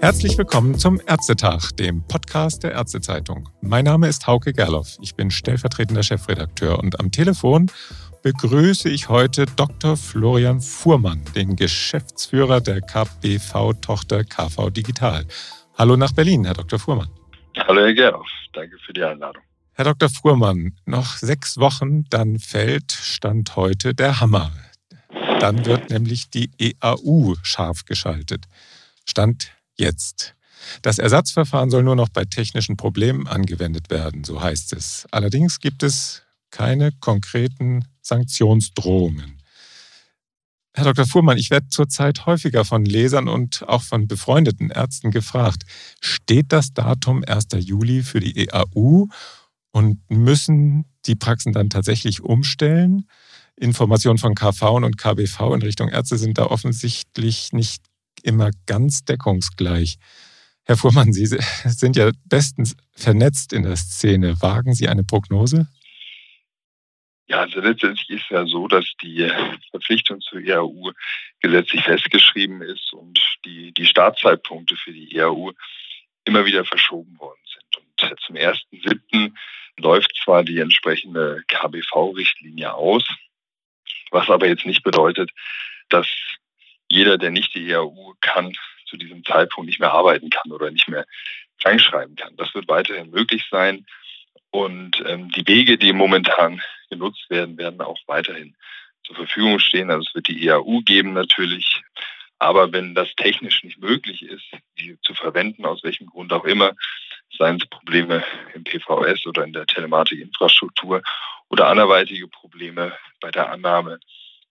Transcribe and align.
Herzlich 0.00 0.38
willkommen 0.38 0.78
zum 0.78 0.98
Ärztetag, 1.06 1.72
dem 1.72 2.02
Podcast 2.08 2.62
der 2.62 2.72
Ärztezeitung. 2.72 3.50
Mein 3.60 3.84
Name 3.84 4.08
ist 4.08 4.26
Hauke 4.26 4.54
Gerloff. 4.54 4.96
Ich 5.02 5.14
bin 5.14 5.30
stellvertretender 5.30 6.02
Chefredakteur 6.02 6.78
und 6.78 6.98
am 6.98 7.12
Telefon 7.12 7.70
begrüße 8.22 8.88
ich 8.88 9.10
heute 9.10 9.44
Dr. 9.44 9.98
Florian 9.98 10.62
Fuhrmann, 10.62 11.22
den 11.34 11.54
Geschäftsführer 11.54 12.62
der 12.62 12.80
KBV-Tochter 12.80 14.24
KV 14.24 14.70
Digital. 14.70 15.26
Hallo 15.76 15.98
nach 15.98 16.12
Berlin, 16.12 16.46
Herr 16.46 16.54
Dr. 16.54 16.78
Fuhrmann. 16.78 17.10
Hallo, 17.58 17.82
Herr 17.82 17.92
Gerloff. 17.92 18.28
Danke 18.54 18.78
für 18.78 18.94
die 18.94 19.04
Einladung. 19.04 19.42
Herr 19.74 19.84
Dr. 19.84 20.08
Fuhrmann, 20.08 20.78
noch 20.86 21.18
sechs 21.18 21.58
Wochen, 21.58 22.04
dann 22.08 22.38
fällt 22.38 22.90
Stand 22.90 23.54
heute 23.54 23.94
der 23.94 24.18
Hammer. 24.18 24.50
Dann 25.40 25.66
wird 25.66 25.90
nämlich 25.90 26.30
die 26.30 26.50
EAU 26.58 27.34
scharf 27.42 27.84
geschaltet. 27.84 28.46
Stand 29.06 29.52
jetzt. 29.80 30.36
Das 30.82 30.98
Ersatzverfahren 30.98 31.70
soll 31.70 31.82
nur 31.82 31.96
noch 31.96 32.08
bei 32.08 32.24
technischen 32.24 32.76
Problemen 32.76 33.26
angewendet 33.26 33.90
werden, 33.90 34.22
so 34.22 34.40
heißt 34.40 34.72
es. 34.74 35.06
Allerdings 35.10 35.58
gibt 35.58 35.82
es 35.82 36.22
keine 36.50 36.92
konkreten 36.92 37.84
Sanktionsdrohungen. 38.02 39.40
Herr 40.72 40.84
Dr. 40.84 41.04
Fuhrmann, 41.04 41.36
ich 41.36 41.50
werde 41.50 41.68
zurzeit 41.68 42.26
häufiger 42.26 42.64
von 42.64 42.84
Lesern 42.84 43.28
und 43.28 43.68
auch 43.68 43.82
von 43.82 44.06
befreundeten 44.06 44.70
Ärzten 44.70 45.10
gefragt, 45.10 45.64
steht 46.00 46.52
das 46.52 46.72
Datum 46.72 47.24
1. 47.26 47.48
Juli 47.58 48.02
für 48.02 48.20
die 48.20 48.46
EAU 48.46 49.08
und 49.72 49.98
müssen 50.08 50.84
die 51.06 51.16
Praxen 51.16 51.52
dann 51.52 51.70
tatsächlich 51.70 52.22
umstellen? 52.22 53.06
Informationen 53.56 54.18
von 54.18 54.34
KV 54.34 54.76
und 54.76 54.96
KBV 54.96 55.54
in 55.54 55.62
Richtung 55.62 55.88
Ärzte 55.88 56.18
sind 56.18 56.38
da 56.38 56.46
offensichtlich 56.46 57.52
nicht 57.52 57.82
immer 58.24 58.50
ganz 58.66 59.04
deckungsgleich. 59.04 59.96
Herr 60.64 60.76
Fuhrmann, 60.76 61.12
Sie 61.12 61.26
sind 61.64 61.96
ja 61.96 62.10
bestens 62.24 62.76
vernetzt 62.92 63.52
in 63.52 63.64
der 63.64 63.76
Szene. 63.76 64.40
Wagen 64.40 64.74
Sie 64.74 64.88
eine 64.88 65.04
Prognose? 65.04 65.68
Ja, 67.30 67.42
also 67.42 67.60
letztendlich 67.60 68.10
ist 68.10 68.28
ja 68.28 68.44
so, 68.44 68.66
dass 68.66 68.84
die 69.02 69.30
Verpflichtung 69.70 70.20
zur 70.20 70.40
EAU 70.40 70.90
gesetzlich 71.40 71.82
festgeschrieben 71.84 72.60
ist 72.60 72.92
und 72.92 73.20
die, 73.44 73.72
die 73.72 73.86
Startzeitpunkte 73.86 74.74
für 74.76 74.92
die 74.92 75.14
EAU 75.14 75.52
immer 76.24 76.44
wieder 76.44 76.64
verschoben 76.64 77.16
worden 77.20 77.40
sind. 77.44 77.76
Und 77.76 78.20
zum 78.20 78.34
1.7. 78.34 79.32
läuft 79.78 80.12
zwar 80.24 80.42
die 80.42 80.58
entsprechende 80.58 81.44
KBV-Richtlinie 81.46 82.74
aus, 82.74 83.08
was 84.10 84.28
aber 84.28 84.48
jetzt 84.48 84.66
nicht 84.66 84.82
bedeutet, 84.82 85.30
dass 85.88 86.08
jeder, 86.90 87.16
der 87.16 87.30
nicht 87.30 87.54
die 87.54 87.70
EAU 87.70 88.14
kann, 88.20 88.52
zu 88.86 88.96
diesem 88.96 89.24
Zeitpunkt 89.24 89.68
nicht 89.68 89.80
mehr 89.80 89.92
arbeiten 89.92 90.28
kann 90.28 90.50
oder 90.52 90.70
nicht 90.70 90.88
mehr 90.88 91.06
krankschreiben 91.62 92.16
kann. 92.16 92.36
Das 92.36 92.54
wird 92.54 92.68
weiterhin 92.68 93.10
möglich 93.10 93.46
sein. 93.50 93.86
Und 94.50 95.02
ähm, 95.06 95.30
die 95.30 95.46
Wege, 95.46 95.78
die 95.78 95.92
momentan 95.92 96.60
genutzt 96.90 97.30
werden, 97.30 97.56
werden 97.56 97.80
auch 97.80 97.98
weiterhin 98.06 98.56
zur 99.04 99.14
Verfügung 99.14 99.60
stehen. 99.60 99.90
Also 99.90 100.04
es 100.08 100.14
wird 100.14 100.28
die 100.28 100.46
EAU 100.46 100.80
geben 100.84 101.12
natürlich. 101.12 101.80
Aber 102.40 102.72
wenn 102.72 102.94
das 102.94 103.14
technisch 103.16 103.62
nicht 103.62 103.78
möglich 103.78 104.22
ist, 104.22 104.50
die 104.78 104.98
zu 105.02 105.14
verwenden, 105.14 105.66
aus 105.66 105.84
welchem 105.84 106.06
Grund 106.06 106.32
auch 106.32 106.44
immer, 106.44 106.72
seien 107.36 107.56
es 107.56 107.68
Probleme 107.68 108.24
im 108.54 108.64
PVS 108.64 109.26
oder 109.26 109.44
in 109.44 109.52
der 109.52 109.66
Telematikinfrastruktur 109.66 111.02
oder 111.48 111.68
anderweitige 111.68 112.26
Probleme 112.28 112.96
bei 113.20 113.30
der 113.30 113.50
Annahme 113.50 114.00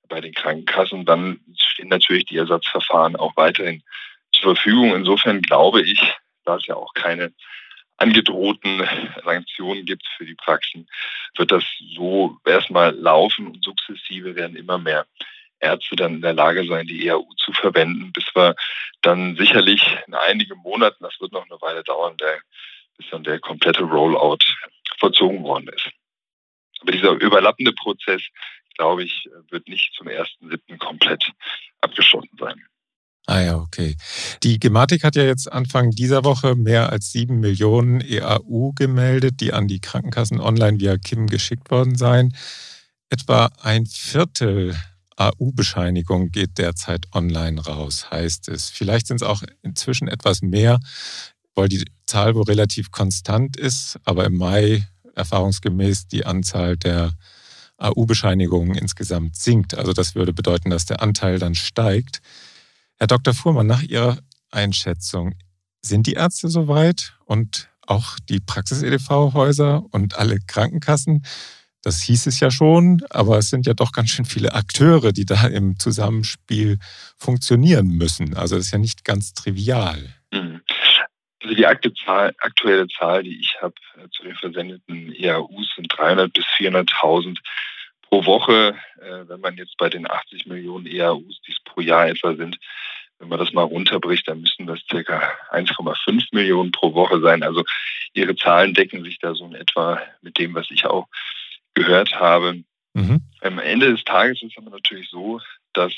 bei 0.09 0.21
den 0.21 0.33
Krankenkassen, 0.33 1.05
dann 1.05 1.39
stehen 1.55 1.89
natürlich 1.89 2.25
die 2.25 2.37
Ersatzverfahren 2.37 3.15
auch 3.15 3.35
weiterhin 3.37 3.83
zur 4.33 4.55
Verfügung. 4.55 4.95
Insofern 4.95 5.41
glaube 5.41 5.81
ich, 5.81 5.99
da 6.45 6.57
es 6.57 6.67
ja 6.67 6.75
auch 6.75 6.93
keine 6.93 7.33
angedrohten 7.97 8.87
Sanktionen 9.23 9.85
gibt 9.85 10.03
für 10.17 10.25
die 10.25 10.35
Praxen, 10.35 10.87
wird 11.37 11.51
das 11.51 11.63
so 11.95 12.37
erstmal 12.45 12.95
laufen 12.95 13.47
und 13.47 13.63
sukzessive 13.63 14.35
werden 14.35 14.55
immer 14.55 14.77
mehr 14.77 15.05
Ärzte 15.59 15.95
dann 15.97 16.15
in 16.15 16.21
der 16.21 16.33
Lage 16.33 16.65
sein, 16.65 16.87
die 16.87 17.07
EAU 17.07 17.27
zu 17.37 17.51
verwenden, 17.51 18.11
bis 18.13 18.25
wir 18.33 18.55
dann 19.01 19.35
sicherlich 19.35 19.83
in 20.07 20.13
einigen 20.13 20.57
Monaten, 20.59 21.03
das 21.03 21.19
wird 21.19 21.33
noch 21.33 21.45
eine 21.49 21.61
Weile 21.61 21.83
dauern, 21.83 22.15
der, 22.17 22.39
bis 22.97 23.09
dann 23.09 23.23
der 23.23 23.39
komplette 23.39 23.83
Rollout 23.83 24.39
vollzogen 24.99 25.43
worden 25.43 25.69
ist. 25.69 25.89
Aber 26.81 26.91
dieser 26.93 27.11
überlappende 27.11 27.73
Prozess 27.73 28.21
glaube 28.79 29.03
ich, 29.03 29.29
wird 29.49 29.67
nicht 29.67 29.93
zum 29.93 30.07
1.7. 30.07 30.77
komplett 30.77 31.31
abgeschlossen 31.81 32.31
sein. 32.39 32.55
Ah 33.27 33.41
ja, 33.41 33.57
okay. 33.57 33.97
Die 34.41 34.57
Gematik 34.57 35.03
hat 35.03 35.17
ja 35.17 35.23
jetzt 35.23 35.51
Anfang 35.51 35.91
dieser 35.91 36.23
Woche 36.23 36.55
mehr 36.55 36.89
als 36.89 37.11
sieben 37.11 37.41
Millionen 37.41 37.99
EAU 37.99 38.71
gemeldet, 38.73 39.41
die 39.41 39.51
an 39.51 39.67
die 39.67 39.81
Krankenkassen 39.81 40.39
online 40.39 40.79
via 40.79 40.97
KIM 40.97 41.27
geschickt 41.27 41.69
worden 41.69 41.95
seien. 41.95 42.33
Etwa 43.09 43.51
ein 43.61 43.85
Viertel 43.85 44.75
AU-Bescheinigung 45.17 46.31
geht 46.31 46.57
derzeit 46.57 47.07
online 47.13 47.61
raus, 47.61 48.09
heißt 48.09 48.47
es. 48.47 48.69
Vielleicht 48.69 49.07
sind 49.07 49.17
es 49.17 49.27
auch 49.27 49.43
inzwischen 49.61 50.07
etwas 50.07 50.41
mehr, 50.41 50.79
weil 51.53 51.67
die 51.67 51.83
Zahl 52.05 52.33
wohl 52.33 52.43
relativ 52.43 52.91
konstant 52.91 53.57
ist, 53.57 53.99
aber 54.05 54.23
im 54.25 54.37
Mai 54.37 54.87
erfahrungsgemäß 55.15 56.07
die 56.07 56.25
Anzahl 56.25 56.77
der 56.77 57.11
AU-Bescheinigungen 57.79 58.75
insgesamt 58.75 59.35
sinkt. 59.35 59.75
Also 59.75 59.93
das 59.93 60.15
würde 60.15 60.33
bedeuten, 60.33 60.69
dass 60.69 60.85
der 60.85 61.01
Anteil 61.01 61.39
dann 61.39 61.55
steigt. 61.55 62.21
Herr 62.97 63.07
Dr. 63.07 63.33
Fuhrmann, 63.33 63.67
nach 63.67 63.81
Ihrer 63.81 64.19
Einschätzung, 64.51 65.35
sind 65.81 66.07
die 66.07 66.13
Ärzte 66.13 66.49
soweit 66.49 67.13
und 67.25 67.69
auch 67.87 68.19
die 68.27 68.39
Praxis-EDV-Häuser 68.39 69.83
und 69.91 70.17
alle 70.17 70.39
Krankenkassen? 70.45 71.23
Das 71.81 72.01
hieß 72.01 72.27
es 72.27 72.39
ja 72.41 72.51
schon, 72.51 73.01
aber 73.09 73.37
es 73.37 73.49
sind 73.49 73.65
ja 73.65 73.73
doch 73.73 73.93
ganz 73.93 74.09
schön 74.09 74.25
viele 74.25 74.53
Akteure, 74.53 75.13
die 75.13 75.25
da 75.25 75.47
im 75.47 75.79
Zusammenspiel 75.79 76.77
funktionieren 77.17 77.87
müssen. 77.87 78.35
Also 78.35 78.57
das 78.57 78.65
ist 78.65 78.71
ja 78.71 78.79
nicht 78.79 79.05
ganz 79.05 79.33
trivial. 79.33 80.13
Mhm. 80.31 80.61
Also 81.41 81.55
die 81.55 81.65
aktuelle 81.65 82.87
Zahl, 82.89 83.23
die 83.23 83.39
ich 83.39 83.55
habe 83.61 83.73
äh, 83.95 84.09
zu 84.11 84.23
den 84.23 84.35
versendeten 84.35 85.13
EAUs, 85.13 85.73
sind 85.75 85.91
300.000 85.93 86.33
bis 86.33 86.45
400.000 86.57 87.37
pro 88.09 88.25
Woche. 88.25 88.75
Äh, 89.01 89.27
wenn 89.27 89.41
man 89.41 89.55
jetzt 89.57 89.77
bei 89.77 89.89
den 89.89 90.09
80 90.09 90.45
Millionen 90.47 90.85
EAUs, 90.85 91.41
die 91.47 91.51
es 91.51 91.59
pro 91.63 91.81
Jahr 91.81 92.07
etwa 92.07 92.35
sind, 92.35 92.57
wenn 93.19 93.29
man 93.29 93.39
das 93.39 93.51
mal 93.51 93.63
runterbricht, 93.63 94.27
dann 94.27 94.41
müssten 94.41 94.65
das 94.65 94.79
circa 94.89 95.21
1,5 95.51 96.27
Millionen 96.31 96.71
pro 96.71 96.93
Woche 96.93 97.19
sein. 97.19 97.43
Also 97.43 97.63
ihre 98.13 98.35
Zahlen 98.35 98.73
decken 98.73 99.03
sich 99.03 99.19
da 99.19 99.35
so 99.35 99.45
in 99.45 99.55
etwa 99.55 100.01
mit 100.21 100.37
dem, 100.37 100.55
was 100.55 100.71
ich 100.71 100.85
auch 100.85 101.07
gehört 101.73 102.15
habe. 102.15 102.63
Mhm. 102.93 103.21
Am 103.41 103.59
Ende 103.59 103.91
des 103.91 104.03
Tages 104.03 104.41
ist 104.41 104.51
es 104.51 104.57
aber 104.57 104.71
natürlich 104.71 105.09
so, 105.09 105.41
dass 105.73 105.93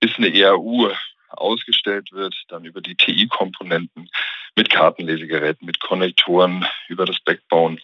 bis 0.00 0.16
eine 0.16 0.28
EAU 0.28 0.90
ausgestellt 1.30 2.12
wird, 2.12 2.34
dann 2.48 2.64
über 2.64 2.80
die 2.80 2.94
TI-Komponenten 2.94 4.08
mit 4.56 4.70
Kartenlesegeräten, 4.70 5.66
mit 5.66 5.80
Konnektoren, 5.80 6.66
über 6.88 7.06
das 7.06 7.18
Backbone 7.20 7.78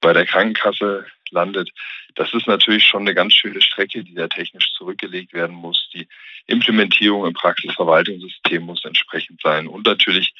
bei 0.00 0.12
der 0.12 0.26
Krankenkasse 0.26 1.06
landet. 1.34 1.70
Das 2.14 2.32
ist 2.32 2.46
natürlich 2.46 2.84
schon 2.84 3.02
eine 3.02 3.14
ganz 3.14 3.34
schöne 3.34 3.60
Strecke, 3.60 4.02
die 4.02 4.14
da 4.14 4.28
technisch 4.28 4.72
zurückgelegt 4.72 5.34
werden 5.34 5.54
muss. 5.54 5.90
Die 5.92 6.08
Implementierung 6.46 7.26
im 7.26 7.34
Praxisverwaltungssystem 7.34 8.62
muss 8.62 8.84
entsprechend 8.84 9.40
sein. 9.42 9.66
Und 9.66 9.86
natürlich 9.86 10.32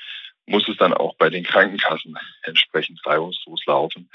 muss 0.47 0.69
es 0.69 0.77
dann 0.79 0.95
auch 0.95 1.15
bei 1.17 1.29
den 1.31 1.45
Krankenkassen 1.45 2.17
entsprechend 2.43 3.05
reibungslos 3.05 3.65
laufen. 3.67 4.09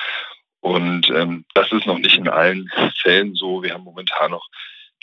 Und 0.61 1.09
ähm, 1.09 1.45
das 1.53 1.71
ist 1.71 1.85
noch 1.85 1.99
nicht 1.99 2.17
in 2.17 2.27
allen 2.27 2.69
Fällen 3.01 3.35
so. 3.35 3.63
Wir 3.63 3.73
haben 3.73 3.83
momentan 3.83 4.31
noch 4.31 4.47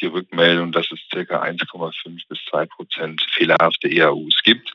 die 0.00 0.06
Rückmeldung, 0.06 0.72
dass 0.72 0.90
es 0.90 1.00
circa 1.12 1.42
1,5 1.42 2.28
bis 2.28 2.38
2 2.50 2.66
Prozent 2.66 3.26
fehlerhafte 3.32 3.88
EAUs 3.88 4.42
gibt. 4.42 4.72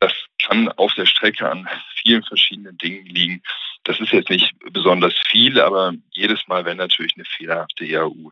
Das 0.00 0.12
kann 0.42 0.68
auf 0.72 0.94
der 0.94 1.06
Strecke 1.06 1.48
an 1.48 1.68
vielen 1.96 2.22
verschiedenen 2.22 2.76
Dingen 2.78 3.06
liegen. 3.06 3.42
Das 3.84 4.00
ist 4.00 4.12
jetzt 4.12 4.30
nicht 4.30 4.52
besonders 4.72 5.14
viel, 5.28 5.60
aber 5.60 5.94
jedes 6.12 6.46
Mal, 6.48 6.64
wenn 6.64 6.78
natürlich 6.78 7.14
eine 7.16 7.24
fehlerhafte 7.24 7.84
EAU 7.84 8.30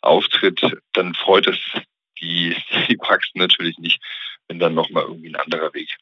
auftritt, 0.00 0.60
dann 0.92 1.14
freut 1.14 1.46
es 1.46 1.58
die, 2.20 2.56
die 2.88 2.96
Praxen 2.96 3.38
natürlich 3.38 3.78
nicht, 3.78 4.00
wenn 4.48 4.58
dann 4.58 4.74
nochmal 4.74 5.04
irgendwie 5.04 5.28
ein 5.28 5.36
anderer 5.36 5.72
Weg 5.74 5.96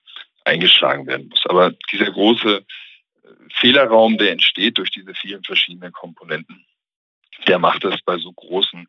eingeschlagen 0.45 1.07
werden 1.07 1.29
muss. 1.29 1.45
Aber 1.47 1.73
dieser 1.93 2.11
große 2.11 2.57
äh, 2.59 3.29
Fehlerraum, 3.55 4.19
der 4.19 4.33
entsteht 4.33 4.79
durch 4.79 4.91
diese 4.91 5.15
vielen 5.15 5.43
verschiedenen 5.45 5.93
Komponenten, 5.93 6.65
der 7.47 7.59
macht 7.59 7.85
es 7.85 8.01
bei 8.03 8.19
so 8.19 8.33
großen 8.33 8.89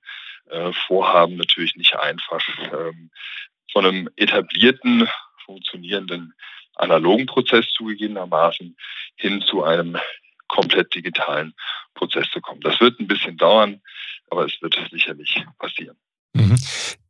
äh, 0.50 0.74
Vorhaben 0.88 1.36
natürlich 1.38 1.76
nicht 1.76 1.96
einfach. 1.96 2.42
Ähm, 2.74 3.12
von 3.72 3.86
einem 3.86 4.10
etablierten, 4.18 5.08
funktionierenden 5.52 6.34
analogen 6.76 7.26
Prozess 7.26 7.66
zugegebenermaßen 7.74 8.76
hin 9.16 9.42
zu 9.42 9.64
einem 9.64 9.98
komplett 10.48 10.94
digitalen 10.96 11.54
Prozess 11.94 12.28
zu 12.32 12.42
kommen. 12.42 12.62
Das 12.62 12.80
wird 12.80 13.00
ein 13.00 13.08
bisschen 13.08 13.38
dauern, 13.38 13.82
aber 14.30 14.46
es 14.46 14.62
wird 14.62 14.76
sicherlich 14.92 15.44
passieren. 15.60 15.98
Mhm. 16.34 16.58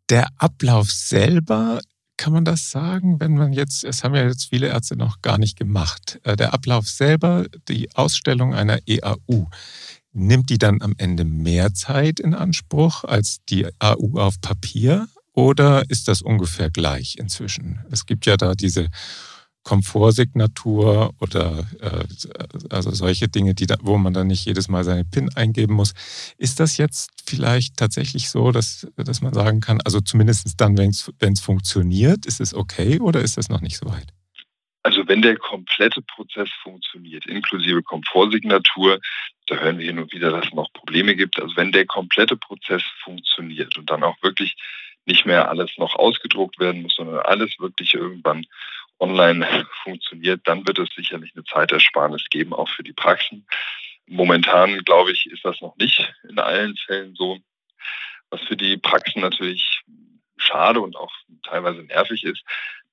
Der 0.09 0.27
Ablauf 0.37 0.89
selber 0.89 1.79
kann 2.17 2.33
man 2.33 2.45
das 2.45 2.69
sagen, 2.69 3.19
wenn 3.19 3.33
man 3.33 3.53
jetzt, 3.53 3.83
es 3.83 4.03
haben 4.03 4.13
ja 4.13 4.23
jetzt 4.23 4.49
viele 4.49 4.67
Ärzte 4.67 4.95
noch 4.95 5.21
gar 5.21 5.37
nicht 5.39 5.57
gemacht, 5.57 6.19
äh, 6.23 6.35
der 6.35 6.53
Ablauf 6.53 6.87
selber, 6.87 7.45
die 7.67 7.89
Ausstellung 7.95 8.53
einer 8.53 8.79
EAU, 8.87 9.47
nimmt 10.11 10.49
die 10.49 10.57
dann 10.57 10.81
am 10.81 10.93
Ende 10.97 11.23
mehr 11.23 11.73
Zeit 11.73 12.19
in 12.19 12.35
Anspruch 12.35 13.05
als 13.05 13.43
die 13.45 13.65
AU 13.79 14.19
auf 14.19 14.39
Papier 14.41 15.07
oder 15.33 15.83
ist 15.89 16.07
das 16.07 16.21
ungefähr 16.21 16.69
gleich 16.69 17.17
inzwischen? 17.17 17.85
Es 17.89 18.05
gibt 18.05 18.25
ja 18.25 18.37
da 18.37 18.53
diese 18.53 18.89
Komfortsignatur 19.63 21.13
oder 21.19 21.67
äh, 21.79 22.05
also 22.69 22.91
solche 22.91 23.27
Dinge, 23.27 23.53
die 23.53 23.67
da, 23.67 23.75
wo 23.81 23.97
man 23.97 24.13
dann 24.13 24.27
nicht 24.27 24.45
jedes 24.45 24.67
Mal 24.69 24.83
seine 24.83 25.05
PIN 25.05 25.29
eingeben 25.35 25.75
muss. 25.75 25.93
Ist 26.37 26.59
das 26.59 26.77
jetzt 26.77 27.11
vielleicht 27.25 27.77
tatsächlich 27.77 28.29
so, 28.29 28.51
dass, 28.51 28.87
dass 28.95 29.21
man 29.21 29.33
sagen 29.33 29.61
kann, 29.61 29.79
also 29.85 30.01
zumindest 30.01 30.59
dann, 30.59 30.77
wenn 30.77 30.89
es 30.89 31.39
funktioniert, 31.39 32.25
ist 32.25 32.41
es 32.41 32.53
okay 32.55 32.99
oder 32.99 33.21
ist 33.21 33.37
das 33.37 33.49
noch 33.49 33.61
nicht 33.61 33.77
so 33.77 33.87
weit? 33.87 34.07
Also 34.83 35.07
wenn 35.07 35.21
der 35.21 35.37
komplette 35.37 36.01
Prozess 36.01 36.49
funktioniert, 36.63 37.27
inklusive 37.27 37.83
Komfortsignatur, 37.83 38.99
da 39.45 39.55
hören 39.57 39.77
wir 39.77 39.85
hin 39.85 39.99
und 39.99 40.11
wieder, 40.11 40.31
dass 40.31 40.47
es 40.47 40.53
noch 40.53 40.73
Probleme 40.73 41.15
gibt. 41.15 41.39
Also 41.39 41.55
wenn 41.55 41.71
der 41.71 41.85
komplette 41.85 42.35
Prozess 42.35 42.81
funktioniert 43.03 43.77
und 43.77 43.91
dann 43.91 44.01
auch 44.01 44.15
wirklich 44.23 44.55
nicht 45.05 45.25
mehr 45.25 45.49
alles 45.49 45.71
noch 45.77 45.95
ausgedruckt 45.95 46.59
werden 46.59 46.83
muss, 46.83 46.95
sondern 46.95 47.19
alles 47.19 47.59
wirklich 47.59 47.93
irgendwann 47.93 48.45
online 48.99 49.45
funktioniert, 49.83 50.41
dann 50.45 50.65
wird 50.65 50.79
es 50.79 50.89
sicherlich 50.95 51.31
eine 51.35 51.43
Zeitersparnis 51.43 52.25
geben, 52.29 52.53
auch 52.53 52.69
für 52.69 52.83
die 52.83 52.93
Praxen. 52.93 53.45
Momentan, 54.07 54.79
glaube 54.79 55.11
ich, 55.11 55.25
ist 55.27 55.43
das 55.43 55.59
noch 55.61 55.75
nicht 55.77 56.13
in 56.27 56.39
allen 56.39 56.75
Fällen 56.77 57.15
so. 57.15 57.39
Was 58.29 58.41
für 58.41 58.55
die 58.55 58.77
Praxen 58.77 59.21
natürlich 59.21 59.81
schade 60.37 60.79
und 60.79 60.95
auch 60.95 61.11
teilweise 61.43 61.83
nervig 61.83 62.23
ist, 62.23 62.43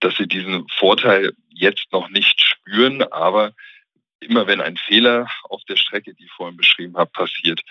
dass 0.00 0.16
sie 0.16 0.26
diesen 0.26 0.66
Vorteil 0.69 1.32
jetzt 1.50 1.93
noch 1.93 2.08
nicht 2.08 2.40
spüren, 2.40 3.02
aber 3.02 3.52
immer 4.20 4.47
wenn 4.47 4.61
ein 4.61 4.76
Fehler 4.76 5.29
auf 5.44 5.62
der 5.65 5.76
Strecke, 5.76 6.15
die 6.15 6.25
ich 6.25 6.32
vorhin 6.32 6.56
beschrieben 6.56 6.97
habe, 6.97 7.11
passiert, 7.11 7.62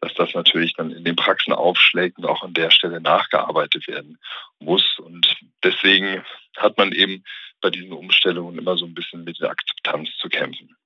dass 0.00 0.14
das 0.14 0.34
natürlich 0.34 0.74
dann 0.74 0.90
in 0.90 1.04
den 1.04 1.16
Praxen 1.16 1.52
aufschlägt 1.52 2.18
und 2.18 2.26
auch 2.26 2.42
an 2.42 2.54
der 2.54 2.70
Stelle 2.70 3.00
nachgearbeitet 3.00 3.86
werden 3.86 4.18
muss. 4.58 4.98
Und 4.98 5.36
deswegen 5.62 6.22
hat 6.56 6.76
man 6.76 6.92
eben 6.92 7.22
bei 7.60 7.70
diesen 7.70 7.92
Umstellungen 7.92 8.58
immer 8.58 8.76
so 8.76 8.84
ein 8.84 8.94
bisschen 8.94 9.24
mit 9.24 9.40
der 9.40 9.50
Akzeptanz 9.50 10.10
zu 10.18 10.28
kämpfen. 10.28 10.76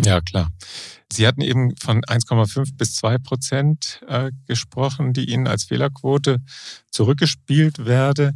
Ja, 0.00 0.20
klar. 0.20 0.50
Sie 1.12 1.26
hatten 1.26 1.42
eben 1.42 1.76
von 1.76 2.00
1,5 2.00 2.76
bis 2.78 2.94
2 2.96 3.18
Prozent 3.18 4.00
äh, 4.08 4.30
gesprochen, 4.48 5.12
die 5.12 5.30
Ihnen 5.30 5.46
als 5.46 5.64
Fehlerquote 5.64 6.38
zurückgespielt 6.90 7.84
werde. 7.84 8.32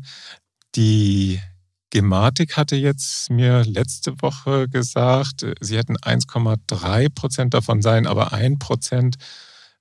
Die 0.75 1.41
Gematik 1.91 2.57
hatte 2.57 2.77
jetzt 2.77 3.31
mir 3.31 3.65
letzte 3.65 4.21
Woche 4.21 4.69
gesagt, 4.69 5.47
sie 5.61 5.77
hätten 5.77 5.97
1,3 5.97 7.09
Prozent 7.15 7.55
davon 7.55 7.81
sein, 7.81 8.07
aber 8.07 8.33
1 8.33 8.59
Prozent, 8.59 9.17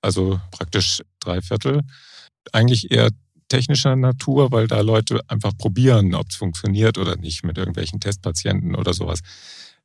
also 0.00 0.40
praktisch 0.50 1.02
drei 1.20 1.42
Viertel, 1.42 1.82
eigentlich 2.52 2.90
eher 2.90 3.10
technischer 3.48 3.96
Natur, 3.96 4.52
weil 4.52 4.66
da 4.66 4.80
Leute 4.80 5.20
einfach 5.28 5.56
probieren, 5.56 6.14
ob 6.14 6.28
es 6.30 6.36
funktioniert 6.36 6.98
oder 6.98 7.16
nicht 7.16 7.44
mit 7.44 7.58
irgendwelchen 7.58 8.00
Testpatienten 8.00 8.74
oder 8.74 8.92
sowas. 8.92 9.20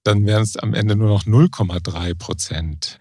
Dann 0.03 0.25
wären 0.25 0.43
es 0.43 0.57
am 0.57 0.73
Ende 0.73 0.95
nur 0.95 1.09
noch 1.09 1.25
0,3 1.25 2.15
Prozent. 2.15 2.99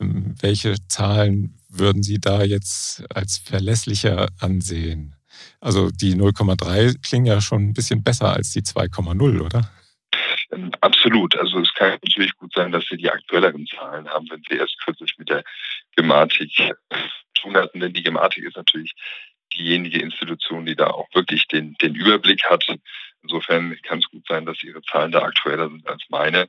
Ähm, 0.00 0.34
welche 0.40 0.76
Zahlen 0.88 1.58
würden 1.68 2.02
Sie 2.02 2.18
da 2.18 2.42
jetzt 2.42 3.04
als 3.14 3.38
verlässlicher 3.38 4.28
ansehen? 4.38 5.14
Also 5.60 5.90
die 5.90 6.14
0,3 6.14 7.00
klingen 7.02 7.26
ja 7.26 7.40
schon 7.40 7.68
ein 7.68 7.72
bisschen 7.72 8.02
besser 8.02 8.32
als 8.32 8.50
die 8.52 8.62
2,0, 8.62 9.40
oder? 9.40 9.70
Ähm, 10.50 10.70
absolut. 10.80 11.36
Also 11.38 11.60
es 11.60 11.72
kann 11.74 11.98
natürlich 12.02 12.36
gut 12.36 12.52
sein, 12.54 12.72
dass 12.72 12.84
Sie 12.90 12.96
die 12.96 13.10
aktuelleren 13.10 13.66
Zahlen 13.66 14.08
haben, 14.08 14.28
wenn 14.30 14.42
Sie 14.48 14.56
erst 14.56 14.76
kürzlich 14.84 15.14
mit 15.18 15.28
der 15.28 15.44
Gematik 15.96 16.50
tun 17.34 17.56
hatten. 17.56 17.80
Denn 17.80 17.92
die 17.92 18.02
Gematik 18.02 18.44
ist 18.44 18.56
natürlich 18.56 18.92
diejenige 19.54 20.00
Institution, 20.00 20.66
die 20.66 20.76
da 20.76 20.88
auch 20.88 21.08
wirklich 21.14 21.46
den, 21.48 21.74
den 21.74 21.94
Überblick 21.94 22.44
hat. 22.48 22.64
Insofern 23.22 23.76
kann 23.82 23.98
es 23.98 24.08
gut 24.08 24.26
sein, 24.28 24.46
dass 24.46 24.62
Ihre 24.62 24.82
Zahlen 24.82 25.12
da 25.12 25.22
aktueller 25.22 25.68
sind 25.68 25.86
als 25.88 26.02
meine. 26.08 26.48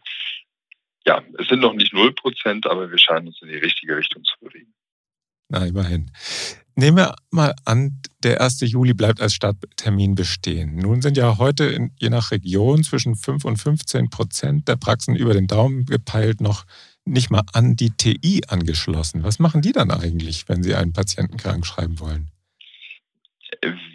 Ja, 1.06 1.24
es 1.39 1.48
sind 1.48 1.62
noch 1.62 1.74
nicht 1.74 1.94
0 1.94 2.13
Prozent, 2.13 2.68
aber 2.68 2.92
wir 2.92 2.98
scheinen 2.98 3.27
uns 3.27 3.42
in 3.42 3.50
die 3.50 3.57
richtige 3.57 3.98
Richtung 3.98 4.24
zu 4.24 4.36
bewegen. 4.39 4.74
Na, 5.50 5.66
immerhin. 5.66 6.12
Nehmen 6.75 6.97
wir 6.97 7.15
mal 7.31 7.53
an, 7.65 8.01
der 8.23 8.41
1. 8.41 8.62
Juli 8.62 8.94
bleibt 8.94 9.21
als 9.21 9.33
Starttermin 9.33 10.15
bestehen. 10.15 10.75
Nun 10.75 11.01
sind 11.01 11.18
ja 11.18 11.38
heute 11.38 11.65
in, 11.65 11.91
je 12.00 12.09
nach 12.09 12.31
Region 12.31 12.83
zwischen 12.83 13.15
5 13.15 13.45
und 13.45 13.57
15 13.57 14.09
Prozent 14.09 14.68
der 14.68 14.77
Praxen 14.77 15.15
über 15.15 15.33
den 15.33 15.47
Daumen 15.47 15.85
gepeilt 15.85 16.39
noch 16.39 16.65
nicht 17.06 17.29
mal 17.29 17.41
an 17.53 17.75
die 17.75 17.89
TI 17.89 18.44
angeschlossen. 18.47 19.23
Was 19.23 19.39
machen 19.39 19.62
die 19.62 19.71
dann 19.73 19.91
eigentlich, 19.91 20.47
wenn 20.47 20.63
sie 20.63 20.75
einen 20.75 20.94
Patienten 20.94 21.38
krank 21.38 21.65
schreiben 21.65 22.00
wollen? 22.00 22.31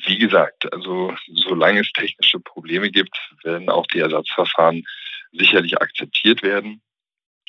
Wie 0.05 0.19
gesagt, 0.19 0.70
also 0.72 1.14
solange 1.34 1.81
es 1.81 1.90
technische 1.93 2.40
Probleme 2.40 2.90
gibt, 2.90 3.17
werden 3.43 3.70
auch 3.70 3.87
die 3.87 4.00
Ersatzverfahren 4.00 4.84
sicherlich 5.32 5.81
akzeptiert 5.81 6.43
werden, 6.43 6.82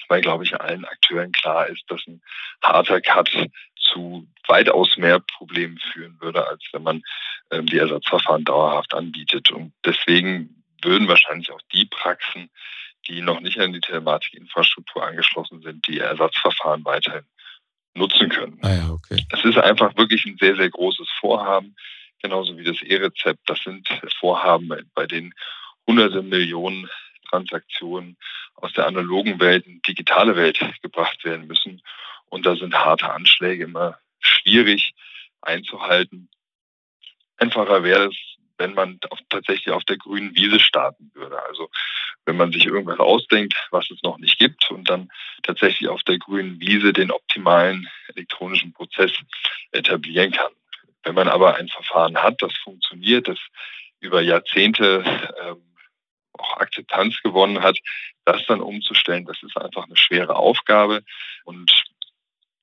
weil, 0.08 0.22
glaube 0.22 0.44
ich, 0.46 0.60
allen 0.60 0.86
Akteuren 0.86 1.32
klar 1.32 1.68
ist, 1.68 1.84
dass 1.88 2.02
ein 2.08 2.22
harter 2.64 3.02
Cut 3.02 3.30
zu 3.92 4.28
weitaus 4.48 4.98
mehr 4.98 5.20
Problemen 5.20 5.80
führen 5.92 6.18
würde, 6.20 6.48
als 6.48 6.64
wenn 6.72 6.84
man 6.84 7.02
ähm, 7.52 7.66
die 7.66 7.78
Ersatzverfahren 7.78 8.44
dauerhaft 8.44 8.94
anbietet. 8.94 9.52
Und 9.52 9.74
deswegen 9.86 10.64
würden 10.82 11.08
wahrscheinlich 11.08 11.52
auch 11.52 11.62
die 11.74 11.86
Praxen, 11.86 12.50
die 13.08 13.22
noch 13.22 13.40
nicht 13.40 13.60
an 13.60 13.74
die 13.74 13.80
Telematikinfrastruktur 13.80 15.06
angeschlossen 15.06 15.62
sind, 15.62 15.88
die 15.88 16.00
Ersatzverfahren 16.00 16.84
weiterhin 16.86 17.26
nutzen 17.96 18.30
können. 18.30 18.60
Ah 18.62 18.74
ja, 18.74 18.90
okay. 18.90 19.24
Das 19.30 19.44
ist 19.44 19.58
einfach 19.58 19.96
wirklich 19.98 20.26
ein 20.26 20.38
sehr, 20.40 20.56
sehr 20.56 20.70
großes 20.70 21.08
Vorhaben, 21.20 21.76
genauso 22.22 22.58
wie 22.58 22.64
das 22.64 22.82
E-Rezept. 22.82 23.40
Das 23.48 23.60
sind 23.64 23.88
Vorhaben, 24.20 24.70
bei 24.94 25.08
denen 25.08 25.34
hunderte 25.88 26.22
Millionen 26.22 26.88
Transaktionen 27.30 28.18
aus 28.56 28.74
der 28.74 28.88
analogen 28.88 29.40
Welt 29.40 29.66
in 29.66 29.76
die 29.76 29.94
digitale 29.94 30.36
Welt 30.36 30.60
gebracht 30.82 31.24
werden 31.24 31.48
müssen. 31.48 31.82
Und 32.30 32.46
da 32.46 32.56
sind 32.56 32.74
harte 32.74 33.12
Anschläge 33.12 33.64
immer 33.64 34.00
schwierig 34.20 34.94
einzuhalten. 35.42 36.30
Einfacher 37.38 37.84
wäre 37.84 38.08
es, 38.08 38.16
wenn 38.58 38.74
man 38.74 39.00
auf, 39.10 39.20
tatsächlich 39.30 39.74
auf 39.74 39.84
der 39.84 39.98
grünen 39.98 40.36
Wiese 40.36 40.60
starten 40.60 41.12
würde. 41.14 41.42
Also 41.44 41.70
wenn 42.26 42.38
man 42.38 42.52
sich 42.52 42.66
irgendwas 42.66 43.00
ausdenkt, 43.00 43.56
was 43.72 43.90
es 43.90 44.02
noch 44.04 44.18
nicht 44.18 44.38
gibt 44.38 44.70
und 44.72 44.90
dann 44.90 45.10
tatsächlich 45.44 45.88
auf 45.88 46.04
der 46.04 46.18
grünen 46.18 46.60
Wiese 46.60 46.92
den 46.92 47.12
optimalen 47.12 47.88
elektronischen 48.14 48.74
Prozess 48.74 49.12
etablieren 49.72 50.32
kann. 50.32 50.52
Wenn 51.04 51.16
man 51.16 51.30
aber 51.30 51.56
ein 51.56 51.70
Verfahren 51.70 52.18
hat, 52.18 52.42
das 52.42 52.54
funktioniert, 52.64 53.28
das 53.28 53.40
über 54.00 54.22
Jahrzehnte 54.22 55.04
ähm, 55.42 55.62
auch 56.34 56.58
Akzeptanz 56.58 57.22
gewonnen 57.24 57.62
hat, 57.62 57.78
das 58.26 58.46
dann 58.46 58.62
umzustellen, 58.62 59.26
das 59.26 59.42
ist 59.42 59.56
einfach 59.58 59.86
eine 59.86 59.96
schwere 59.96 60.36
Aufgabe 60.36 61.04
und 61.46 61.72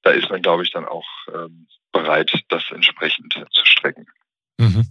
da 0.04 0.10
ist 0.10 0.30
man, 0.30 0.42
glaube 0.42 0.62
ich, 0.62 0.70
dann 0.70 0.84
auch 0.84 1.06
ähm, 1.34 1.66
bereit, 1.92 2.30
das 2.48 2.64
entsprechend 2.70 3.32
zu 3.32 3.64
strecken. 3.64 4.06
Mhm. 4.58 4.86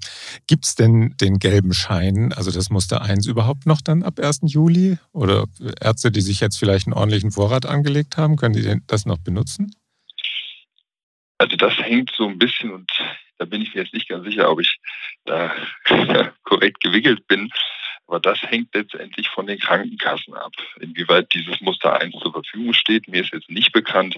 Gibt 0.47 0.65
es 0.65 0.75
denn 0.75 1.15
den 1.21 1.39
gelben 1.39 1.73
Schein, 1.73 2.33
also 2.33 2.51
das 2.51 2.69
Muster 2.69 3.01
1 3.01 3.27
überhaupt 3.27 3.65
noch 3.65 3.81
dann 3.81 4.03
ab 4.03 4.19
1. 4.19 4.41
Juli? 4.43 4.97
Oder 5.13 5.45
Ärzte, 5.79 6.11
die 6.11 6.21
sich 6.21 6.41
jetzt 6.41 6.57
vielleicht 6.57 6.87
einen 6.87 6.95
ordentlichen 6.95 7.31
Vorrat 7.31 7.65
angelegt 7.65 8.17
haben, 8.17 8.35
können 8.35 8.55
die 8.55 8.81
das 8.87 9.05
noch 9.05 9.19
benutzen? 9.19 9.73
Also 11.37 11.55
das 11.55 11.77
hängt 11.77 12.11
so 12.17 12.27
ein 12.27 12.39
bisschen 12.39 12.71
und 12.71 12.91
da 13.37 13.45
bin 13.45 13.61
ich 13.61 13.73
mir 13.73 13.81
jetzt 13.81 13.93
nicht 13.93 14.09
ganz 14.09 14.25
sicher, 14.25 14.49
ob 14.49 14.59
ich 14.59 14.79
da 15.25 15.53
korrekt 16.43 16.81
gewickelt 16.81 17.27
bin. 17.27 17.49
Aber 18.07 18.19
das 18.19 18.41
hängt 18.43 18.75
letztendlich 18.75 19.29
von 19.29 19.47
den 19.47 19.59
Krankenkassen 19.59 20.33
ab. 20.33 20.51
Inwieweit 20.79 21.33
dieses 21.33 21.61
Muster 21.61 21.99
1 21.99 22.15
zur 22.21 22.33
Verfügung 22.33 22.73
steht, 22.73 23.07
mir 23.07 23.21
ist 23.23 23.33
jetzt 23.33 23.49
nicht 23.49 23.71
bekannt, 23.71 24.17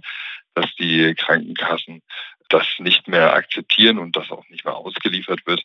dass 0.55 0.73
die 0.75 1.13
Krankenkassen 1.15 2.01
das 2.49 2.65
nicht 2.79 3.07
mehr 3.07 3.33
akzeptieren 3.33 3.99
und 3.99 4.15
das 4.15 4.29
auch 4.31 4.47
nicht 4.49 4.65
mehr 4.65 4.75
ausgeliefert 4.75 5.45
wird. 5.45 5.63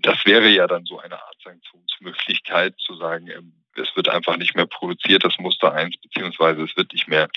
Das 0.00 0.24
wäre 0.24 0.48
ja 0.48 0.66
dann 0.66 0.84
so 0.84 0.98
eine 0.98 1.14
Art 1.14 1.36
Sanktionsmöglichkeit 1.42 2.74
zu 2.78 2.96
sagen, 2.96 3.28
ähm, 3.28 3.52
es 3.74 3.94
wird 3.96 4.08
einfach 4.08 4.36
nicht 4.36 4.54
mehr 4.54 4.66
produziert, 4.66 5.24
das 5.24 5.38
Muster 5.38 5.72
1, 5.72 5.96
beziehungsweise 5.98 6.62
es 6.62 6.76
wird 6.76 6.92
nicht 6.92 7.08
mehr 7.08 7.28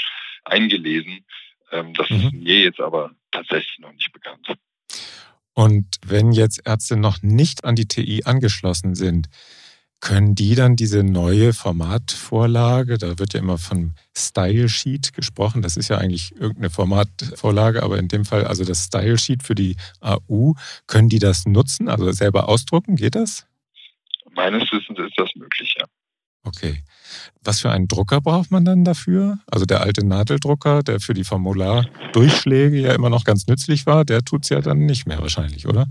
eingelesen. 0.44 1.26
Ähm, 1.72 1.94
das 1.94 2.10
mhm. 2.10 2.18
ist 2.18 2.34
mir 2.34 2.60
jetzt 2.60 2.80
aber 2.80 3.12
tatsächlich 3.32 3.80
noch 3.80 3.94
nicht 3.94 4.12
bekannt. 4.12 4.48
Und 5.54 5.98
wenn 6.06 6.32
jetzt 6.32 6.62
Ärzte 6.66 6.98
noch 6.98 7.22
nicht 7.22 7.64
an 7.64 7.76
die 7.76 7.88
TI 7.88 8.24
angeschlossen 8.26 8.96
sind, 8.96 9.30
können 10.04 10.36
die 10.36 10.54
dann 10.56 10.76
diese 10.76 11.02
neue 11.02 11.54
Formatvorlage, 11.54 12.98
da 12.98 13.18
wird 13.20 13.34
ja 13.34 13.40
immer 13.40 13.58
von 13.58 13.94
Style 14.14 14.68
Sheet 14.68 15.14
gesprochen, 15.14 15.62
das 15.62 15.78
ist 15.78 15.88
ja 15.88 15.98
eigentlich 15.98 16.36
irgendeine 16.36 16.70
Formatvorlage, 16.70 17.82
aber 17.82 17.98
in 17.98 18.10
dem 18.10 18.26
Fall 18.26 18.44
also 18.44 18.66
das 18.66 18.84
Style 18.84 19.18
Sheet 19.18 19.44
für 19.44 19.56
die 19.56 19.78
AU, 20.02 20.56
können 20.88 21.08
die 21.08 21.20
das 21.20 21.46
nutzen, 21.46 21.88
also 21.88 22.12
selber 22.12 22.50
ausdrucken, 22.50 22.98
geht 22.98 23.16
das? 23.16 23.48
Meines 24.36 24.64
Wissens 24.74 25.00
ist 25.00 25.14
das 25.16 25.30
möglich, 25.36 25.74
ja. 25.80 25.86
Okay. 26.44 26.84
Was 27.42 27.62
für 27.62 27.72
einen 27.72 27.88
Drucker 27.88 28.20
braucht 28.20 28.52
man 28.52 28.66
dann 28.66 28.84
dafür? 28.84 29.40
Also 29.50 29.66
der 29.66 29.80
alte 29.80 30.06
Nadeldrucker, 30.06 30.84
der 30.84 31.00
für 31.00 31.14
die 31.14 31.24
Formulardurchschläge 31.24 32.78
ja 32.78 32.94
immer 32.94 33.10
noch 33.10 33.24
ganz 33.24 33.48
nützlich 33.48 33.86
war, 33.86 34.04
der 34.04 34.26
tut 34.26 34.44
es 34.44 34.50
ja 34.50 34.60
dann 34.60 34.80
nicht 34.80 35.08
mehr 35.08 35.20
wahrscheinlich, 35.20 35.66
oder? 35.66 35.88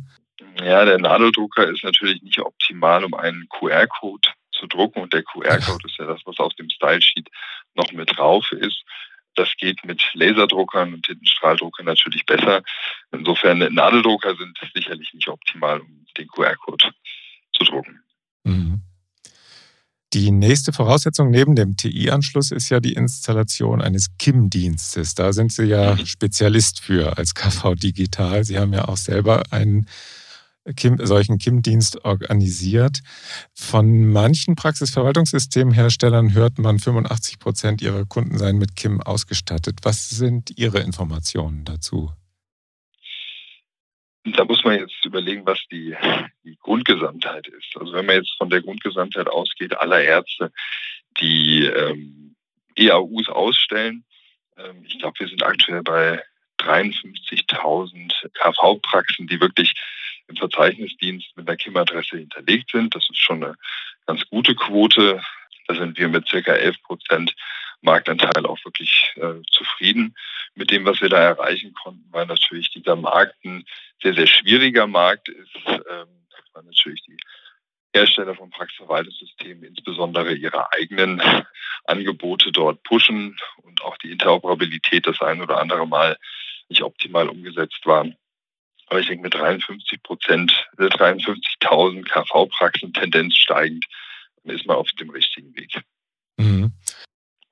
Ja, 0.62 0.84
der 0.84 0.98
Nadeldrucker 0.98 1.68
ist 1.68 1.84
natürlich 1.84 2.22
nicht 2.22 2.38
optimal, 2.38 3.04
um 3.04 3.14
einen 3.14 3.48
QR-Code 3.48 4.28
zu 4.52 4.66
drucken. 4.66 5.02
Und 5.02 5.12
der 5.12 5.22
QR-Code 5.22 5.86
ist 5.86 5.98
ja 5.98 6.06
das, 6.06 6.20
was 6.24 6.38
auf 6.38 6.54
dem 6.54 6.70
Style-Sheet 6.70 7.28
noch 7.74 7.92
mit 7.92 8.16
drauf 8.16 8.50
ist. 8.52 8.84
Das 9.34 9.48
geht 9.56 9.82
mit 9.84 10.02
Laserdruckern 10.12 10.92
und 10.92 11.06
Tintenstrahldruckern 11.06 11.86
natürlich 11.86 12.26
besser. 12.26 12.62
Insofern 13.12 13.58
Nadeldrucker 13.58 14.36
sind 14.36 14.58
sicherlich 14.74 15.12
nicht 15.14 15.28
optimal, 15.28 15.80
um 15.80 16.04
den 16.18 16.28
QR-Code 16.28 16.92
zu 17.54 17.64
drucken. 17.64 18.02
Mhm. 18.44 18.82
Die 20.12 20.30
nächste 20.30 20.74
Voraussetzung 20.74 21.30
neben 21.30 21.56
dem 21.56 21.78
TI-Anschluss 21.78 22.50
ist 22.50 22.68
ja 22.68 22.80
die 22.80 22.92
Installation 22.92 23.80
eines 23.80 24.18
KIM-Dienstes. 24.18 25.14
Da 25.14 25.32
sind 25.32 25.52
Sie 25.52 25.64
ja 25.64 25.94
mhm. 25.94 26.04
Spezialist 26.04 26.80
für 26.80 27.16
als 27.16 27.34
KV 27.34 27.74
Digital. 27.76 28.44
Sie 28.44 28.58
haben 28.58 28.74
ja 28.74 28.88
auch 28.88 28.98
selber 28.98 29.42
einen 29.50 29.88
Kim, 30.76 31.04
solchen 31.04 31.38
KIM-Dienst 31.38 32.04
organisiert. 32.04 33.00
Von 33.54 34.12
manchen 34.12 34.54
Praxisverwaltungssystemherstellern 34.54 36.34
hört 36.34 36.58
man, 36.58 36.78
85 36.78 37.38
Prozent 37.38 37.82
ihrer 37.82 38.04
Kunden 38.04 38.38
seien 38.38 38.58
mit 38.58 38.76
KIM 38.76 39.00
ausgestattet. 39.00 39.80
Was 39.82 40.10
sind 40.10 40.56
Ihre 40.56 40.80
Informationen 40.80 41.64
dazu? 41.64 42.12
Da 44.24 44.44
muss 44.44 44.62
man 44.62 44.78
jetzt 44.78 45.04
überlegen, 45.04 45.44
was 45.46 45.58
die, 45.72 45.96
die 46.44 46.56
Grundgesamtheit 46.60 47.48
ist. 47.48 47.76
Also 47.76 47.92
wenn 47.92 48.06
man 48.06 48.16
jetzt 48.16 48.32
von 48.38 48.48
der 48.48 48.62
Grundgesamtheit 48.62 49.26
ausgeht, 49.26 49.76
aller 49.76 50.00
Ärzte, 50.00 50.52
die 51.20 51.64
ähm, 51.64 52.36
EAUs 52.76 53.28
ausstellen, 53.28 54.04
ähm, 54.56 54.84
ich 54.86 55.00
glaube, 55.00 55.18
wir 55.18 55.26
sind 55.26 55.42
aktuell 55.42 55.82
bei 55.82 56.22
53.000 56.60 58.12
KV-Praxen, 58.34 59.26
die 59.26 59.40
wirklich 59.40 59.74
im 60.28 60.36
Verzeichnisdienst 60.36 61.36
mit 61.36 61.48
einer 61.48 61.56
KIM-Adresse 61.56 62.18
hinterlegt 62.18 62.70
sind. 62.70 62.94
Das 62.94 63.08
ist 63.08 63.18
schon 63.18 63.44
eine 63.44 63.56
ganz 64.06 64.24
gute 64.28 64.54
Quote. 64.54 65.20
Da 65.66 65.74
sind 65.74 65.98
wir 65.98 66.08
mit 66.08 66.28
circa 66.28 66.52
11 66.52 66.82
Prozent 66.82 67.34
Marktanteil 67.82 68.46
auch 68.46 68.64
wirklich 68.64 69.12
äh, 69.16 69.42
zufrieden 69.50 70.14
mit 70.54 70.70
dem, 70.70 70.84
was 70.84 71.00
wir 71.00 71.08
da 71.08 71.18
erreichen 71.18 71.74
konnten, 71.74 72.04
weil 72.10 72.26
natürlich 72.26 72.70
dieser 72.70 72.96
Markt 72.96 73.44
ein 73.44 73.64
sehr, 74.02 74.14
sehr 74.14 74.26
schwieriger 74.26 74.86
Markt 74.86 75.28
ist, 75.28 75.56
ähm, 75.66 76.26
weil 76.52 76.62
natürlich 76.64 77.02
die 77.02 77.16
Hersteller 77.94 78.34
von 78.34 78.50
Praxisverwaltungssystemen 78.50 79.64
insbesondere 79.64 80.32
ihre 80.34 80.72
eigenen 80.72 81.22
Angebote 81.84 82.52
dort 82.52 82.82
pushen 82.84 83.36
und 83.62 83.82
auch 83.82 83.96
die 83.98 84.10
Interoperabilität 84.12 85.06
das 85.06 85.20
ein 85.20 85.42
oder 85.42 85.58
andere 85.58 85.86
Mal 85.86 86.16
nicht 86.68 86.82
optimal 86.82 87.28
umgesetzt 87.28 87.84
war. 87.84 88.06
Aber 88.92 89.00
ich 89.00 89.06
denke, 89.06 89.22
mit 89.22 89.32
53 89.32 90.02
Prozent, 90.02 90.52
53.000 90.76 91.98
äh, 91.98 92.02
KV-Praxen 92.02 92.92
Tendenz 92.92 93.36
steigend, 93.36 93.86
ist 94.44 94.66
man 94.66 94.76
auf 94.76 94.90
dem 95.00 95.08
richtigen 95.08 95.56
Weg. 95.56 95.80
Mhm. 96.36 96.74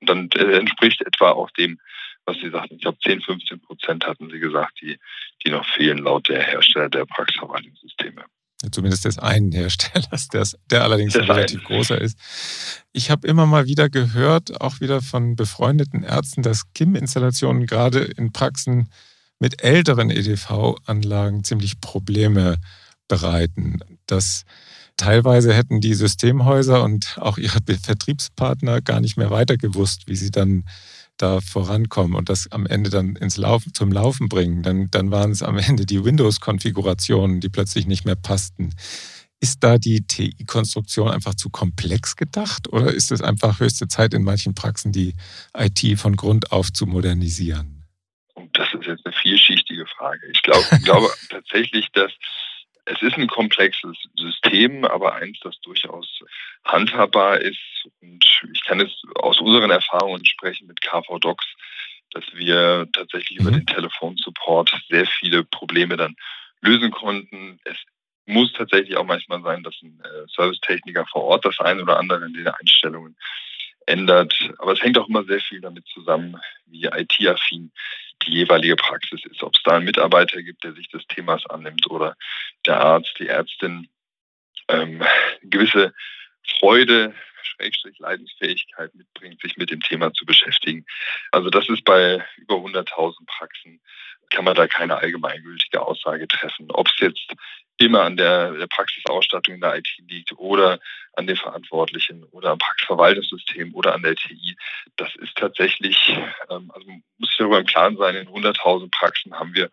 Und 0.01 0.07
dann 0.07 0.29
äh, 0.35 0.59
entspricht 0.59 1.01
etwa 1.01 1.31
auch 1.31 1.49
dem, 1.57 1.79
was 2.25 2.37
Sie 2.37 2.51
sagten. 2.51 2.75
Ich 2.75 2.81
glaube, 2.81 2.99
10, 3.03 3.21
15 3.21 3.59
Prozent 3.59 4.05
hatten 4.05 4.29
Sie 4.29 4.37
gesagt, 4.37 4.79
die, 4.83 4.99
die 5.43 5.49
noch 5.49 5.65
fehlen 5.65 5.97
laut 5.97 6.29
der 6.29 6.43
Hersteller 6.43 6.89
der 6.89 7.07
Praxisverwaltungssysteme. 7.07 8.23
Zumindest 8.71 9.05
des 9.05 9.17
einen 9.17 9.51
Herstellers, 9.51 10.27
des, 10.27 10.55
der 10.69 10.83
allerdings 10.83 11.15
ein 11.15 11.23
relativ 11.23 11.63
großer 11.63 11.99
ist. 11.99 12.19
Ich 12.91 13.09
habe 13.09 13.27
immer 13.27 13.47
mal 13.47 13.65
wieder 13.65 13.89
gehört, 13.89 14.61
auch 14.61 14.79
wieder 14.79 15.01
von 15.01 15.35
befreundeten 15.35 16.03
Ärzten, 16.03 16.43
dass 16.43 16.71
KIM-Installationen 16.73 17.65
gerade 17.65 18.01
in 18.01 18.31
Praxen 18.31 18.91
mit 19.41 19.63
älteren 19.63 20.11
EDV-Anlagen 20.11 21.43
ziemlich 21.43 21.81
Probleme 21.81 22.57
bereiten. 23.07 23.79
Dass 24.05 24.43
teilweise 24.97 25.51
hätten 25.51 25.81
die 25.81 25.95
Systemhäuser 25.95 26.83
und 26.83 27.17
auch 27.19 27.39
ihre 27.39 27.59
Vertriebspartner 27.83 28.81
gar 28.81 29.01
nicht 29.01 29.17
mehr 29.17 29.31
weiter 29.31 29.57
gewusst, 29.57 30.03
wie 30.05 30.15
sie 30.15 30.29
dann 30.29 30.63
da 31.17 31.41
vorankommen 31.41 32.15
und 32.15 32.29
das 32.29 32.51
am 32.51 32.67
Ende 32.67 32.91
dann 32.91 33.15
ins 33.15 33.37
Laufen, 33.37 33.73
zum 33.73 33.91
Laufen 33.91 34.29
bringen. 34.29 34.61
Dann, 34.61 34.91
dann 34.91 35.09
waren 35.09 35.31
es 35.31 35.41
am 35.41 35.57
Ende 35.57 35.87
die 35.87 36.05
Windows-Konfigurationen, 36.05 37.41
die 37.41 37.49
plötzlich 37.49 37.87
nicht 37.87 38.05
mehr 38.05 38.15
passten. 38.15 38.75
Ist 39.39 39.63
da 39.63 39.79
die 39.79 40.05
TI-Konstruktion 40.05 41.09
einfach 41.09 41.33
zu 41.33 41.49
komplex 41.49 42.15
gedacht 42.15 42.71
oder 42.71 42.93
ist 42.93 43.11
es 43.11 43.23
einfach 43.23 43.59
höchste 43.59 43.87
Zeit 43.87 44.13
in 44.13 44.21
manchen 44.21 44.53
Praxen, 44.53 44.91
die 44.91 45.15
IT 45.57 45.99
von 45.99 46.15
Grund 46.15 46.51
auf 46.51 46.71
zu 46.71 46.85
modernisieren? 46.85 47.81
das 48.53 48.73
ist 48.73 48.85
jetzt 48.85 49.05
eine 49.05 49.15
vielschichtige 49.15 49.85
Frage. 49.97 50.19
Ich 50.33 50.40
glaube, 50.51 50.67
ich 50.71 50.83
glaube 50.83 51.09
tatsächlich, 51.29 51.87
dass 51.93 52.11
es 52.85 53.01
ist 53.01 53.17
ein 53.17 53.27
komplexes 53.27 53.95
System, 54.15 54.85
aber 54.85 55.15
eins, 55.15 55.39
das 55.41 55.59
durchaus 55.61 56.07
handhabbar 56.65 57.39
ist. 57.39 57.59
Und 58.01 58.25
ich 58.53 58.63
kann 58.63 58.79
jetzt 58.79 59.03
aus 59.15 59.39
unseren 59.39 59.71
Erfahrungen 59.71 60.25
sprechen 60.25 60.67
mit 60.67 60.81
KV 60.81 61.19
Docs, 61.19 61.45
dass 62.11 62.23
wir 62.33 62.87
tatsächlich 62.91 63.39
mhm. 63.39 63.47
über 63.47 63.57
den 63.57 63.65
Telefonsupport 63.67 64.75
sehr 64.89 65.05
viele 65.05 65.43
Probleme 65.43 65.95
dann 65.95 66.15
lösen 66.61 66.91
konnten. 66.91 67.59
Es 67.63 67.77
muss 68.25 68.51
tatsächlich 68.53 68.97
auch 68.97 69.05
manchmal 69.05 69.41
sein, 69.41 69.63
dass 69.63 69.75
ein 69.81 69.99
äh, 70.03 70.27
Servicetechniker 70.35 71.05
vor 71.05 71.23
Ort 71.23 71.45
das 71.45 71.59
eine 71.59 71.83
oder 71.83 71.97
andere 71.97 72.25
in 72.25 72.33
den 72.33 72.47
Einstellungen 72.47 73.15
ändert. 73.85 74.33
Aber 74.57 74.73
es 74.73 74.81
hängt 74.81 74.97
auch 74.97 75.07
immer 75.07 75.23
sehr 75.23 75.39
viel 75.39 75.61
damit 75.61 75.85
zusammen, 75.87 76.37
wie 76.65 76.85
IT-affin 76.85 77.71
die 78.23 78.31
jeweilige 78.31 78.75
Praxis 78.75 79.23
ist. 79.25 79.43
Ob 79.43 79.55
es 79.55 79.63
da 79.63 79.75
einen 79.75 79.85
Mitarbeiter 79.85 80.41
gibt, 80.43 80.63
der 80.63 80.73
sich 80.73 80.87
des 80.89 81.05
Themas 81.07 81.45
annimmt 81.47 81.89
oder 81.89 82.15
der 82.65 82.79
Arzt, 82.79 83.15
die 83.19 83.27
Ärztin 83.27 83.87
ähm, 84.67 85.03
gewisse 85.41 85.93
Freude, 86.59 87.13
Schrägstrich 87.43 87.97
Leidensfähigkeit 87.99 88.93
mitbringt, 88.95 89.41
sich 89.41 89.57
mit 89.57 89.71
dem 89.71 89.81
Thema 89.81 90.13
zu 90.13 90.25
beschäftigen. 90.25 90.85
Also 91.31 91.49
das 91.49 91.67
ist 91.69 91.83
bei 91.83 92.25
über 92.37 92.55
100.000 92.55 93.25
Praxen, 93.25 93.81
kann 94.29 94.45
man 94.45 94.55
da 94.55 94.67
keine 94.67 94.97
allgemeingültige 94.97 95.81
Aussage 95.81 96.27
treffen. 96.27 96.71
Ob 96.71 96.87
es 96.87 96.93
jetzt 96.99 97.33
immer 97.77 98.03
an 98.03 98.15
der, 98.15 98.67
Praxisausstattung 98.67 99.55
in 99.55 99.61
der 99.61 99.77
IT 99.77 99.89
liegt 100.07 100.31
oder 100.37 100.79
an 101.13 101.27
den 101.27 101.35
Verantwortlichen 101.35 102.23
oder 102.25 102.51
am 102.51 102.57
Praxisverwaltungssystem 102.57 103.73
oder 103.73 103.93
an 103.93 104.03
der 104.03 104.15
TI. 104.15 104.55
Das 104.95 105.13
ist 105.15 105.35
tatsächlich, 105.35 106.15
ähm, 106.49 106.71
also 106.73 106.87
muss 107.17 107.31
ich 107.31 107.37
darüber 107.37 107.59
im 107.59 107.65
Klaren 107.65 107.97
sein, 107.97 108.15
in 108.15 108.27
100.000 108.27 108.89
Praxen 108.91 109.33
haben 109.37 109.53
wir 109.53 109.69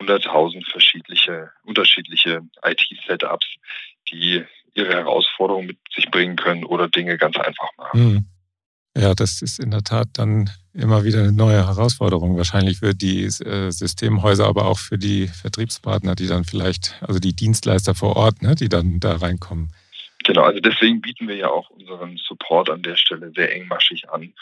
100.000 0.00 0.70
verschiedene, 0.70 1.52
unterschiedliche 1.64 2.42
IT-Setups, 2.64 3.56
die 4.10 4.44
ihre 4.74 4.92
Herausforderungen 4.92 5.66
mit 5.66 5.78
sich 5.94 6.10
bringen 6.10 6.36
können 6.36 6.64
oder 6.64 6.88
Dinge 6.88 7.18
ganz 7.18 7.36
einfach 7.36 7.68
machen. 7.76 8.00
Mhm. 8.00 8.26
Ja, 8.96 9.14
das 9.14 9.40
ist 9.40 9.60
in 9.60 9.70
der 9.70 9.82
Tat 9.82 10.08
dann 10.14 10.50
immer 10.74 11.04
wieder 11.04 11.20
eine 11.20 11.32
neue 11.32 11.66
Herausforderung, 11.66 12.36
wahrscheinlich 12.36 12.78
für 12.78 12.92
die 12.92 13.24
äh, 13.24 13.70
Systemhäuser, 13.70 14.46
aber 14.46 14.66
auch 14.66 14.78
für 14.78 14.98
die 14.98 15.28
Vertriebspartner, 15.28 16.16
die 16.16 16.26
dann 16.26 16.44
vielleicht, 16.44 16.96
also 17.00 17.20
die 17.20 17.34
Dienstleister 17.34 17.94
vor 17.94 18.16
Ort, 18.16 18.42
ne, 18.42 18.56
die 18.56 18.68
dann 18.68 18.98
da 18.98 19.16
reinkommen. 19.16 19.72
Genau, 20.24 20.42
also 20.42 20.60
deswegen 20.60 21.00
bieten 21.00 21.28
wir 21.28 21.36
ja 21.36 21.48
auch 21.48 21.70
unseren 21.70 22.16
Support 22.16 22.68
an 22.68 22.82
der 22.82 22.96
Stelle 22.96 23.32
sehr 23.34 23.54
engmaschig 23.54 24.10
an 24.10 24.34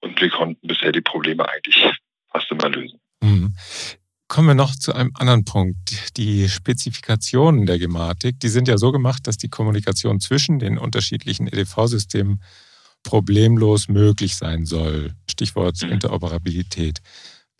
und 0.00 0.20
wir 0.20 0.30
konnten 0.30 0.66
bisher 0.66 0.92
die 0.92 1.00
Probleme 1.00 1.48
eigentlich 1.48 1.82
fast 2.30 2.50
immer 2.50 2.68
lösen. 2.68 3.00
Kommen 4.26 4.48
wir 4.48 4.54
noch 4.54 4.74
zu 4.74 4.94
einem 4.94 5.10
anderen 5.14 5.44
Punkt. 5.44 6.16
Die 6.16 6.48
Spezifikationen 6.48 7.66
der 7.66 7.78
Gematik, 7.78 8.40
die 8.40 8.48
sind 8.48 8.68
ja 8.68 8.78
so 8.78 8.90
gemacht, 8.90 9.26
dass 9.26 9.36
die 9.36 9.50
Kommunikation 9.50 10.18
zwischen 10.18 10.58
den 10.58 10.78
unterschiedlichen 10.78 11.46
EDV-Systemen 11.46 12.42
problemlos 13.02 13.88
möglich 13.88 14.34
sein 14.36 14.64
soll. 14.64 15.14
Stichwort 15.30 15.80
mhm. 15.82 15.92
Interoperabilität. 15.92 17.00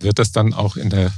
Wird 0.00 0.18
das 0.18 0.32
dann 0.32 0.54
auch 0.54 0.76
in 0.76 0.90
der 0.90 1.12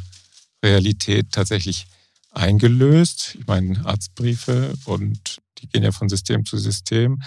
Realität 0.65 1.31
tatsächlich 1.31 1.87
eingelöst? 2.33 3.37
Ich 3.39 3.47
meine, 3.47 3.87
Arztbriefe 3.87 4.75
und 4.85 5.39
die 5.59 5.69
gehen 5.69 5.85
ja 5.85 5.93
von 5.93 6.09
System 6.09 6.45
zu 6.45 6.59
System. 6.59 7.23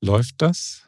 Läuft 0.00 0.34
das? 0.38 0.82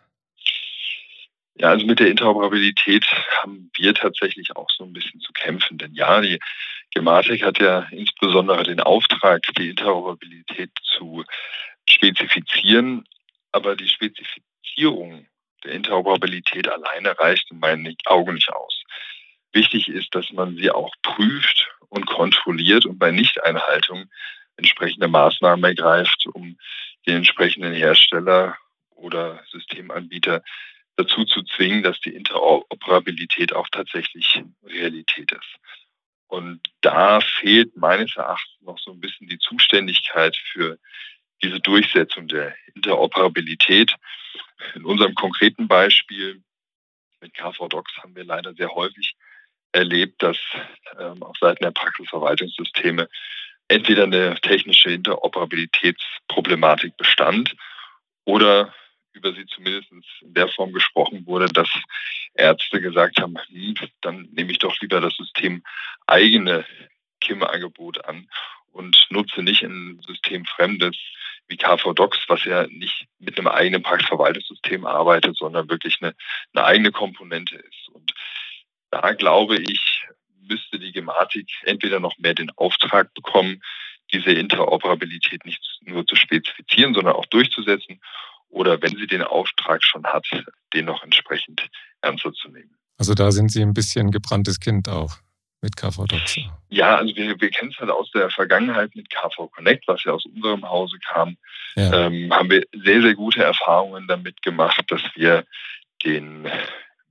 Ja, 1.56 1.68
also 1.68 1.86
mit 1.86 2.00
der 2.00 2.08
Interoperabilität 2.08 3.06
haben 3.42 3.70
wir 3.76 3.94
tatsächlich 3.94 4.56
auch 4.56 4.68
so 4.70 4.84
ein 4.84 4.92
bisschen 4.92 5.20
zu 5.20 5.32
kämpfen. 5.32 5.78
Denn 5.78 5.94
ja, 5.94 6.20
die 6.20 6.40
Gematik 6.92 7.44
hat 7.44 7.60
ja 7.60 7.86
insbesondere 7.90 8.64
den 8.64 8.80
Auftrag, 8.80 9.42
die 9.56 9.70
Interoperabilität 9.70 10.70
zu 10.82 11.24
spezifizieren. 11.88 13.04
Aber 13.52 13.76
die 13.76 13.88
Spezifizierung 13.88 15.26
der 15.62 15.72
Interoperabilität 15.72 16.68
alleine 16.68 17.16
reicht 17.18 17.50
in 17.52 17.60
meinen 17.60 17.96
Augen 18.06 18.34
nicht 18.34 18.52
aus. 18.52 18.82
Wichtig 19.52 19.88
ist, 19.88 20.12
dass 20.14 20.32
man 20.32 20.56
sie 20.56 20.72
auch 20.72 20.92
prüft 21.02 21.68
und 21.88 22.06
kontrolliert 22.06 22.84
und 22.84 22.98
bei 22.98 23.12
Nichteinhaltung 23.12 24.10
entsprechende 24.56 25.06
Maßnahmen 25.06 25.64
ergreift, 25.64 26.26
um 26.32 26.58
den 27.06 27.18
entsprechenden 27.18 27.72
Hersteller 27.72 28.56
oder 28.90 29.40
Systemanbieter 29.50 30.42
dazu 30.96 31.24
zu 31.24 31.42
zwingen, 31.42 31.82
dass 31.82 32.00
die 32.00 32.14
Interoperabilität 32.14 33.52
auch 33.52 33.68
tatsächlich 33.70 34.42
Realität 34.64 35.32
ist. 35.32 35.56
Und 36.28 36.60
da 36.80 37.20
fehlt 37.20 37.76
meines 37.76 38.16
Erachtens 38.16 38.62
noch 38.62 38.78
so 38.78 38.92
ein 38.92 39.00
bisschen 39.00 39.28
die 39.28 39.38
Zuständigkeit 39.38 40.34
für 40.36 40.78
diese 41.42 41.60
Durchsetzung 41.60 42.28
der 42.28 42.54
Interoperabilität. 42.74 43.94
In 44.74 44.84
unserem 44.84 45.14
konkreten 45.14 45.68
Beispiel 45.68 46.42
mit 47.20 47.34
KV 47.34 47.68
Docs 47.68 47.98
haben 47.98 48.16
wir 48.16 48.24
leider 48.24 48.54
sehr 48.54 48.70
häufig 48.70 49.14
erlebt, 49.72 50.22
dass 50.22 50.38
ähm, 50.98 51.22
auf 51.22 51.36
Seiten 51.38 51.64
der 51.64 51.72
Praxisverwaltungssysteme 51.72 53.10
entweder 53.68 54.04
eine 54.04 54.34
technische 54.40 54.90
Interoperabilitätsproblematik 54.90 56.96
bestand 56.96 57.54
oder 58.24 58.74
über 59.14 59.32
sie 59.32 59.46
zumindest 59.46 59.90
in 59.90 60.34
der 60.34 60.48
Form 60.48 60.72
gesprochen 60.72 61.26
wurde, 61.26 61.46
dass 61.46 61.68
Ärzte 62.34 62.80
gesagt 62.80 63.20
haben, 63.20 63.36
hm, 63.48 63.74
dann 64.00 64.28
nehme 64.32 64.52
ich 64.52 64.58
doch 64.58 64.78
lieber 64.80 65.00
das 65.00 65.16
System 65.16 65.62
eigene 66.06 66.64
KIM-Angebot 67.20 68.04
an 68.04 68.28
und 68.72 69.06
nutze 69.10 69.42
nicht 69.42 69.62
ein 69.62 70.00
System 70.06 70.44
Fremdes 70.44 70.96
wie 71.48 71.56
KV-Docs, 71.56 72.24
was 72.28 72.44
ja 72.44 72.66
nicht 72.66 73.06
mit 73.18 73.38
einem 73.38 73.48
eigenen 73.48 73.82
Praxisverwaltungssystem 73.82 74.86
arbeitet, 74.86 75.36
sondern 75.36 75.68
wirklich 75.68 75.98
eine, 76.00 76.14
eine 76.52 76.64
eigene 76.64 76.90
Komponente 76.90 77.56
ist. 77.56 77.88
Und 77.92 78.12
da 78.90 79.12
glaube 79.12 79.56
ich, 79.56 80.04
müsste 80.40 80.78
die 80.78 80.92
Gematik 80.92 81.48
entweder 81.62 82.00
noch 82.00 82.16
mehr 82.18 82.34
den 82.34 82.50
Auftrag 82.56 83.12
bekommen, 83.14 83.62
diese 84.12 84.30
Interoperabilität 84.30 85.44
nicht 85.44 85.62
nur 85.82 86.06
zu 86.06 86.16
spezifizieren, 86.16 86.94
sondern 86.94 87.14
auch 87.14 87.26
durchzusetzen. 87.26 88.00
Oder 88.48 88.80
wenn 88.82 88.96
sie 88.96 89.06
den 89.06 89.22
Auftrag 89.22 89.82
schon 89.82 90.04
hat, 90.04 90.26
den 90.72 90.84
noch 90.84 91.02
entsprechend 91.02 91.68
ernster 92.00 92.32
zu 92.32 92.48
nehmen. 92.48 92.76
Also 92.98 93.14
da 93.14 93.32
sind 93.32 93.50
Sie 93.50 93.62
ein 93.62 93.74
bisschen 93.74 94.10
gebranntes 94.10 94.60
Kind 94.60 94.88
auch 94.88 95.16
mit 95.60 95.76
KV 95.76 96.06
Docs. 96.06 96.38
Ja, 96.68 96.96
also 96.96 97.16
wir, 97.16 97.40
wir 97.40 97.50
kennen 97.50 97.72
es 97.72 97.78
halt 97.80 97.90
aus 97.90 98.10
der 98.12 98.30
Vergangenheit 98.30 98.94
mit 98.94 99.08
KV 99.10 99.48
Connect, 99.50 99.88
was 99.88 100.04
ja 100.04 100.12
aus 100.12 100.24
unserem 100.26 100.68
Hause 100.68 100.98
kam. 101.08 101.36
Ja. 101.74 102.06
Ähm, 102.06 102.32
haben 102.32 102.50
wir 102.50 102.64
sehr, 102.72 103.02
sehr 103.02 103.14
gute 103.14 103.42
Erfahrungen 103.42 104.06
damit 104.06 104.42
gemacht, 104.42 104.84
dass 104.88 105.02
wir 105.14 105.44
den 106.04 106.48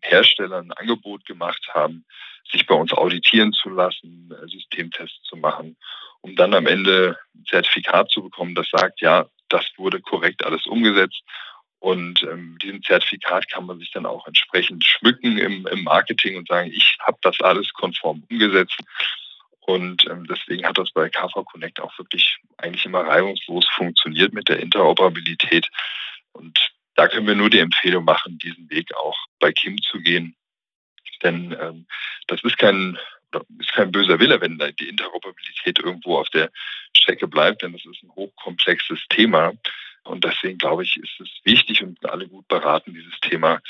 Herstellern 0.01 0.71
ein 0.71 0.77
Angebot 0.77 1.25
gemacht 1.25 1.67
haben, 1.73 2.05
sich 2.51 2.67
bei 2.67 2.75
uns 2.75 2.93
auditieren 2.93 3.53
zu 3.53 3.69
lassen, 3.69 4.31
äh, 4.31 4.47
Systemtests 4.47 5.23
zu 5.23 5.35
machen, 5.35 5.75
um 6.21 6.35
dann 6.35 6.53
am 6.53 6.67
Ende 6.67 7.17
ein 7.35 7.45
Zertifikat 7.45 8.11
zu 8.11 8.21
bekommen, 8.21 8.55
das 8.55 8.69
sagt, 8.69 9.01
ja, 9.01 9.25
das 9.53 9.65
wurde 9.77 10.01
korrekt 10.01 10.45
alles 10.45 10.65
umgesetzt. 10.65 11.21
Und 11.79 12.23
ähm, 12.23 12.57
diesem 12.61 12.81
Zertifikat 12.81 13.49
kann 13.49 13.65
man 13.65 13.77
sich 13.77 13.91
dann 13.91 14.05
auch 14.05 14.25
entsprechend 14.25 14.85
schmücken 14.85 15.37
im, 15.37 15.67
im 15.67 15.83
Marketing 15.83 16.37
und 16.37 16.47
sagen, 16.47 16.71
ich 16.73 16.97
habe 17.01 17.17
das 17.21 17.41
alles 17.41 17.73
konform 17.73 18.23
umgesetzt. 18.29 18.79
Und 19.65 20.05
ähm, 20.09 20.25
deswegen 20.27 20.65
hat 20.65 20.77
das 20.77 20.91
bei 20.91 21.09
KV 21.09 21.43
Connect 21.45 21.81
auch 21.81 21.97
wirklich 21.97 22.37
eigentlich 22.57 22.85
immer 22.85 23.01
reibungslos 23.01 23.65
funktioniert 23.75 24.33
mit 24.33 24.47
der 24.47 24.59
Interoperabilität. 24.59 25.69
Und 26.31 26.71
da 26.95 27.07
können 27.07 27.27
wir 27.27 27.35
nur 27.35 27.49
die 27.49 27.59
Empfehlung 27.59 28.05
machen, 28.05 28.37
diesen 28.37 28.69
Weg 28.69 28.95
auch 28.95 29.17
bei 29.39 29.51
Kim 29.51 29.77
zu 29.81 29.99
gehen. 29.99 30.35
Denn 31.21 31.55
ähm, 31.59 31.85
das 32.27 32.43
ist 32.43 32.57
kein, 32.57 32.97
ist 33.59 33.73
kein 33.73 33.91
böser 33.91 34.19
Wille, 34.19 34.39
wenn 34.41 34.57
die 34.79 34.89
Interoperabilität 34.89 35.79
irgendwo 35.79 36.17
auf 36.17 36.29
der 36.29 36.51
Strecke 36.95 37.27
bleibt, 37.27 37.61
denn 37.61 37.73
das 37.73 37.85
ist 37.85 38.03
ein 38.03 38.11
hochkomplexes 38.11 38.99
Thema. 39.09 39.53
Und 40.03 40.23
deswegen 40.23 40.57
glaube 40.57 40.83
ich, 40.83 40.97
ist 40.97 41.19
es 41.19 41.29
wichtig 41.43 41.81
und 41.81 42.03
alle 42.09 42.27
gut 42.27 42.47
beraten, 42.47 42.93
dieses 42.93 43.19
Thema 43.21 43.61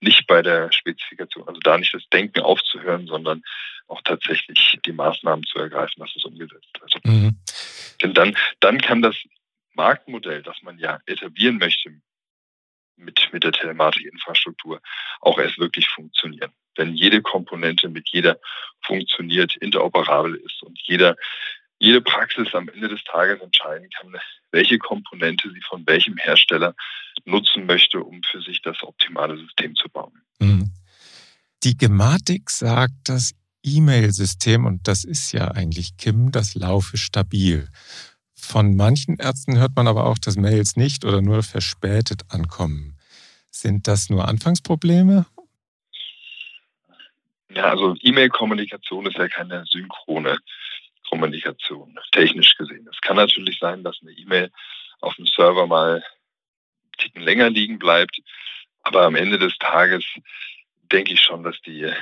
nicht 0.00 0.26
bei 0.26 0.40
der 0.42 0.72
Spezifikation, 0.72 1.46
also 1.46 1.60
da 1.60 1.76
nicht 1.76 1.92
das 1.92 2.08
Denken 2.08 2.40
aufzuhören, 2.40 3.06
sondern 3.06 3.42
auch 3.86 4.00
tatsächlich 4.02 4.78
die 4.84 4.92
Maßnahmen 4.92 5.44
zu 5.44 5.58
ergreifen, 5.58 6.00
dass 6.00 6.14
es 6.16 6.24
umgesetzt 6.24 6.70
wird. 6.80 7.04
Mhm. 7.04 7.36
Denn 8.02 8.14
dann, 8.14 8.36
dann 8.60 8.80
kann 8.80 9.02
das 9.02 9.16
Marktmodell, 9.74 10.42
das 10.42 10.62
man 10.62 10.78
ja 10.78 11.00
etablieren 11.06 11.58
möchte 11.58 11.92
mit, 12.96 13.28
mit 13.32 13.44
der 13.44 13.52
Telematikinfrastruktur, 13.52 14.80
auch 15.20 15.38
erst 15.38 15.58
wirklich 15.58 15.88
funktionieren. 15.88 16.52
Wenn 16.80 16.94
jede 16.94 17.20
Komponente 17.20 17.90
mit 17.90 18.08
jeder 18.08 18.38
funktioniert, 18.80 19.54
interoperabel 19.56 20.36
ist 20.36 20.62
und 20.62 20.80
jeder 20.82 21.14
jede 21.78 22.00
Praxis 22.00 22.54
am 22.54 22.70
Ende 22.70 22.88
des 22.88 23.04
Tages 23.04 23.38
entscheiden 23.42 23.88
kann, 23.90 24.14
welche 24.50 24.78
Komponente 24.78 25.50
sie 25.50 25.60
von 25.68 25.86
welchem 25.86 26.16
Hersteller 26.16 26.74
nutzen 27.26 27.66
möchte, 27.66 28.00
um 28.00 28.22
für 28.30 28.40
sich 28.40 28.62
das 28.62 28.82
optimale 28.82 29.36
System 29.36 29.74
zu 29.74 29.90
bauen. 29.90 30.22
Mhm. 30.38 30.72
Die 31.64 31.76
Gematik 31.76 32.48
sagt, 32.48 32.94
das 33.04 33.32
E-Mail-System, 33.62 34.64
und 34.64 34.88
das 34.88 35.04
ist 35.04 35.32
ja 35.32 35.48
eigentlich 35.48 35.98
KIM, 35.98 36.32
das 36.32 36.54
laufe 36.54 36.96
stabil. 36.96 37.68
Von 38.34 38.74
manchen 38.74 39.16
Ärzten 39.16 39.58
hört 39.58 39.76
man 39.76 39.86
aber 39.86 40.06
auch, 40.06 40.16
dass 40.16 40.36
Mails 40.36 40.76
nicht 40.76 41.04
oder 41.04 41.20
nur 41.20 41.42
verspätet 41.42 42.22
ankommen. 42.28 42.96
Sind 43.50 43.86
das 43.86 44.08
nur 44.08 44.26
Anfangsprobleme? 44.26 45.26
Ja, 47.54 47.64
also 47.64 47.96
E-Mail-Kommunikation 48.00 49.06
ist 49.06 49.16
ja 49.16 49.28
keine 49.28 49.64
synchrone 49.66 50.38
Kommunikation, 51.08 51.98
technisch 52.12 52.56
gesehen. 52.56 52.88
Es 52.90 53.00
kann 53.00 53.16
natürlich 53.16 53.58
sein, 53.58 53.82
dass 53.82 53.98
eine 54.00 54.12
E-Mail 54.12 54.50
auf 55.00 55.16
dem 55.16 55.26
Server 55.26 55.66
mal 55.66 55.94
einen 55.94 56.02
Ticken 56.98 57.22
länger 57.22 57.50
liegen 57.50 57.78
bleibt, 57.78 58.20
aber 58.82 59.04
am 59.04 59.16
Ende 59.16 59.38
des 59.38 59.56
Tages 59.58 60.04
denke 60.92 61.12
ich 61.14 61.20
schon, 61.20 61.42
dass 61.42 61.60
die, 61.62 61.92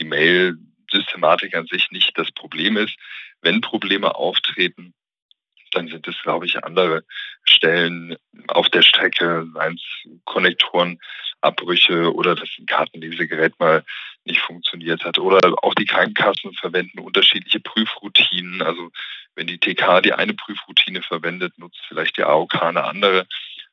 die 0.00 0.04
Mail-Systematik 0.04 1.56
an 1.56 1.66
sich 1.66 1.90
nicht 1.90 2.16
das 2.16 2.30
Problem 2.30 2.76
ist. 2.76 2.94
Wenn 3.40 3.60
Probleme 3.60 4.14
auftreten, 4.14 4.94
dann 5.72 5.88
sind 5.88 6.06
es, 6.06 6.20
glaube 6.22 6.46
ich, 6.46 6.62
andere 6.62 7.04
Stellen 7.44 8.16
auf 8.48 8.68
der 8.68 8.82
Strecke, 8.82 9.48
seien 9.54 9.74
es 9.74 10.10
Konnektorenabbrüche 10.24 12.14
oder 12.14 12.34
dass 12.34 12.50
ein 12.58 12.66
Kartenlesegerät 12.66 13.58
mal 13.58 13.84
nicht 14.24 14.40
funktioniert 14.40 15.04
hat. 15.04 15.18
Oder 15.18 15.52
auch 15.62 15.74
die 15.74 15.84
Krankenkassen 15.84 16.52
verwenden 16.54 17.00
unterschiedliche 17.00 17.60
Prüfroutinen. 17.60 18.62
Also 18.62 18.90
wenn 19.34 19.46
die 19.46 19.58
TK 19.58 20.00
die 20.02 20.12
eine 20.12 20.34
Prüfroutine 20.34 21.02
verwendet, 21.02 21.58
nutzt 21.58 21.80
vielleicht 21.88 22.16
die 22.16 22.24
AOK 22.24 22.62
eine 22.62 22.84
andere, 22.84 23.26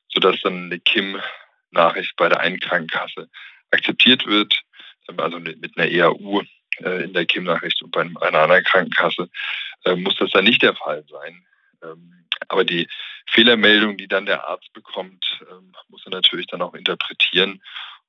sodass 0.07 0.39
dann 0.41 0.65
eine 0.65 0.79
KIM-Nachricht 0.79 2.15
bei 2.15 2.29
der 2.29 2.39
einen 2.39 2.59
Krankenkasse 2.59 3.29
akzeptiert 3.71 4.25
wird, 4.25 4.61
also 5.17 5.39
mit 5.39 5.77
einer 5.77 5.89
EAU 5.89 6.43
äh, 6.83 7.03
in 7.03 7.13
der 7.13 7.25
KIM-Nachricht 7.25 7.81
und 7.81 7.91
bei 7.91 8.01
einer 8.01 8.39
anderen 8.39 8.63
Krankenkasse 8.63 9.29
äh, 9.85 9.95
muss 9.95 10.15
das 10.17 10.31
dann 10.31 10.45
nicht 10.45 10.61
der 10.61 10.75
Fall 10.75 11.03
sein. 11.09 11.45
Ähm, 11.83 12.25
aber 12.47 12.63
die 12.63 12.87
Fehlermeldung, 13.27 13.97
die 13.97 14.07
dann 14.07 14.25
der 14.25 14.47
Arzt 14.47 14.71
bekommt, 14.73 15.41
ähm, 15.49 15.73
muss 15.89 16.05
er 16.05 16.11
natürlich 16.11 16.47
dann 16.47 16.61
auch 16.61 16.73
interpretieren 16.73 17.61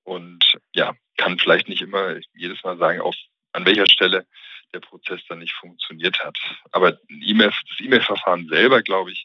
und 0.05 0.59
ja, 0.75 0.95
kann 1.21 1.39
vielleicht 1.39 1.69
nicht 1.69 1.83
immer 1.83 2.17
jedes 2.35 2.65
Mal 2.65 2.79
sagen, 2.79 3.01
auf, 3.01 3.15
an 3.53 3.67
welcher 3.67 3.87
Stelle 3.87 4.27
der 4.73 4.81
Prozess 4.81 5.21
dann 5.29 5.41
nicht 5.41 5.53
funktioniert 5.53 6.19
hat. 6.25 6.37
Aber 6.73 6.99
e 7.09 7.35
das 7.35 7.81
E-Mail-Verfahren 7.81 8.49
selber, 8.49 8.83
glaube 8.83 9.13
ich, 9.13 9.25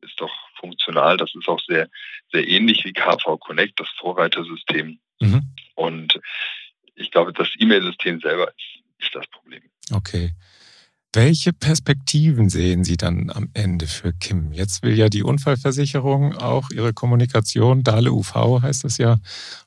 ist 0.00 0.20
doch 0.20 0.32
funktional. 0.58 1.16
Das 1.16 1.32
ist 1.34 1.48
auch 1.48 1.60
sehr, 1.66 1.88
sehr 2.32 2.46
ähnlich 2.46 2.84
wie 2.84 2.92
KV 2.92 3.38
Connect, 3.38 3.78
das 3.78 3.88
Vorreitersystem. 3.98 4.98
Mhm. 5.20 5.54
Und 5.74 6.20
ich 6.96 7.10
glaube, 7.12 7.32
das 7.32 7.48
E-Mail-System 7.58 8.20
selber 8.20 8.48
ist 8.48 8.82
nicht 8.98 9.14
das 9.14 9.26
Problem. 9.28 9.62
Okay. 9.92 10.32
Welche 11.20 11.52
Perspektiven 11.52 12.48
sehen 12.48 12.84
Sie 12.84 12.96
dann 12.96 13.28
am 13.30 13.48
Ende 13.52 13.88
für 13.88 14.12
Kim? 14.12 14.52
Jetzt 14.52 14.84
will 14.84 14.96
ja 14.96 15.08
die 15.08 15.24
Unfallversicherung 15.24 16.36
auch 16.36 16.70
ihre 16.70 16.92
Kommunikation, 16.92 17.82
Dale 17.82 18.12
UV 18.12 18.62
heißt 18.62 18.84
es 18.84 18.98
ja, 18.98 19.18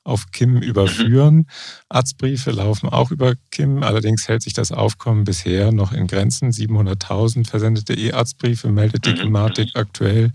auf 0.06 0.32
Kim 0.32 0.62
überführen. 0.62 1.48
Arztbriefe 1.90 2.52
laufen 2.52 2.88
auch 2.88 3.12
über 3.12 3.34
Kim, 3.52 3.84
allerdings 3.84 4.30
hält 4.30 4.44
sich 4.44 4.54
das 4.54 4.72
Aufkommen 4.72 5.26
bisher 5.26 5.74
noch 5.74 5.92
in 5.92 6.08
Grenzen. 6.08 6.52
700.000 6.52 7.46
versendete 7.46 7.96
E-Arztbriefe 7.96 8.72
meldet 8.72 9.06
die 9.06 9.16
Gematik 9.16 9.72
aktuell. 9.74 10.32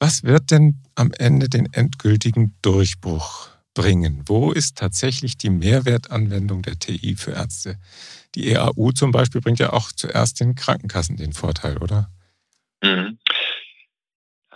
Was 0.00 0.24
wird 0.24 0.50
denn 0.50 0.82
am 0.96 1.12
Ende 1.16 1.48
den 1.48 1.72
endgültigen 1.72 2.56
Durchbruch 2.62 3.50
bringen? 3.72 4.24
Wo 4.26 4.50
ist 4.50 4.78
tatsächlich 4.78 5.38
die 5.38 5.50
Mehrwertanwendung 5.50 6.62
der 6.62 6.76
TI 6.76 7.14
für 7.14 7.30
Ärzte? 7.30 7.78
Die 8.34 8.52
EAU 8.52 8.92
zum 8.92 9.10
Beispiel 9.10 9.40
bringt 9.40 9.58
ja 9.58 9.72
auch 9.72 9.92
zuerst 9.92 10.40
den 10.40 10.54
Krankenkassen 10.54 11.16
den 11.16 11.32
Vorteil, 11.32 11.78
oder? 11.78 12.10
Mhm. 12.82 13.18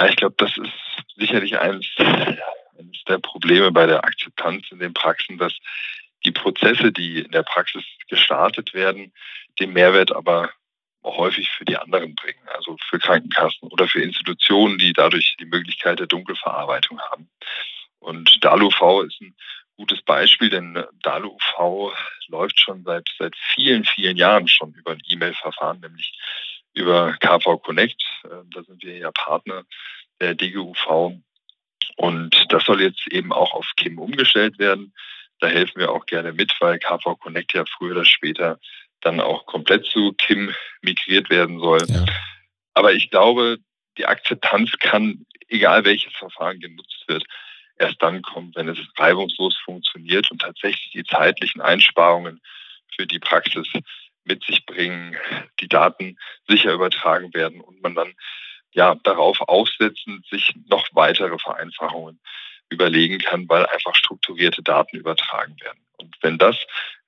Ich 0.09 0.17
glaube, 0.17 0.35
das 0.39 0.57
ist 0.57 1.17
sicherlich 1.17 1.59
eines, 1.59 1.87
eines 1.99 3.05
der 3.09 3.19
Probleme 3.19 3.71
bei 3.73 3.87
der 3.87 4.05
Akzeptanz 4.05 4.67
in 4.71 4.79
den 4.79 4.95
Praxen, 4.95 5.39
dass 5.39 5.53
die 6.25 6.33
Prozesse, 6.33 6.93
die 6.93 7.21
in 7.21 7.31
der 7.31 7.43
Praxis 7.43 7.85
gestartet 8.09 8.75
werden, 8.75 9.13
den 9.59 9.73
Mehrwert 9.73 10.13
aber 10.15 10.51
häufig 11.05 11.51
für 11.51 11.65
die 11.65 11.77
anderen 11.77 12.15
bringen, 12.15 12.49
also 12.55 12.77
für 12.89 12.99
Krankenkassen 12.99 13.69
oder 13.69 13.89
für 13.89 14.03
Institutionen, 14.03 14.79
die 14.79 14.93
dadurch 14.93 15.37
die 15.41 15.47
Möglichkeit 15.47 15.99
der 15.99 16.07
Dunkelverarbeitung 16.07 17.01
haben. 17.01 17.29
Und 17.99 18.45
DALUV 18.45 19.05
ist 19.07 19.21
ein 19.21 19.35
gutes 19.83 20.03
Beispiel, 20.03 20.49
denn 20.49 20.85
DALUV 21.03 21.93
läuft 22.29 22.61
schon 22.61 22.85
seit, 22.85 23.09
seit 23.19 23.35
vielen, 23.55 23.85
vielen 23.85 24.17
Jahren 24.17 24.47
schon 24.47 24.73
über 24.75 24.93
ein 24.93 25.03
E-Mail-Verfahren, 25.09 25.81
nämlich 25.81 26.17
über 26.73 27.15
KV 27.19 27.59
Connect. 27.59 28.01
Ähm, 28.25 28.49
da 28.55 28.63
sind 28.63 28.81
wir 28.85 28.97
ja 28.97 29.11
Partner 29.11 29.65
der 30.21 30.37
DGUV. 30.37 31.15
Und 31.97 32.47
das 32.51 32.65
soll 32.65 32.81
jetzt 32.81 33.09
eben 33.09 33.33
auch 33.33 33.55
auf 33.55 33.67
KIM 33.77 33.99
umgestellt 33.99 34.61
werden. 34.61 34.95
Da 35.41 35.49
helfen 35.49 35.81
wir 35.81 35.91
auch 35.91 36.07
gerne 36.07 36.33
mit, 36.33 36.55
weil 36.61 36.79
KV 36.79 37.17
Connect 37.17 37.53
ja 37.53 37.65
früher 37.67 37.91
oder 37.97 38.05
später 38.05 38.61
dann 39.01 39.21
auch 39.21 39.47
komplett 39.47 39.85
zu 39.87 40.13
KIM 40.13 40.55
migriert 40.81 41.29
werden 41.29 41.59
soll. 41.59 41.81
Ja. 41.89 42.07
Aber 42.75 42.93
ich 42.93 43.11
glaube, 43.11 43.59
die 43.99 44.07
Akzeptanz 44.07 44.79
kann, 44.79 45.27
egal 45.49 45.85
welches 45.85 46.13
Verfahren 46.13 46.61
genutzt 46.61 47.03
wird, 47.09 47.25
erst 47.83 48.03
dann 48.03 48.23
kommen, 48.23 48.53
wenn 48.55 48.69
es 48.69 48.79
reibungslos 48.97 49.57
funktioniert 49.65 50.31
und 50.31 50.41
tatsächlich 50.41 50.91
die 50.93 51.05
zeitlichen 51.05 51.61
Einsparungen 51.61 52.41
für 52.95 53.07
die 53.07 53.19
Praxis 53.19 53.67
mit 54.25 54.45
sich 54.45 54.65
bringen, 54.67 55.17
die 55.61 55.69
Daten 55.69 56.17
sicher 56.49 56.73
übertragen 56.73 57.35
werden 57.35 57.61
und 57.61 57.83
man 57.83 57.95
dann 57.95 58.15
ja 58.73 58.95
darauf 59.03 59.41
aufsetzend 59.43 60.25
sich 60.31 60.55
noch 60.69 60.87
weitere 60.93 61.37
Vereinfachungen 61.39 62.21
überlegen 62.71 63.19
kann, 63.19 63.49
weil 63.49 63.67
einfach 63.67 63.95
strukturierte 63.95 64.63
Daten 64.63 64.97
übertragen 64.97 65.57
werden. 65.61 65.85
Und 65.99 66.17
wenn 66.23 66.39
das 66.39 66.57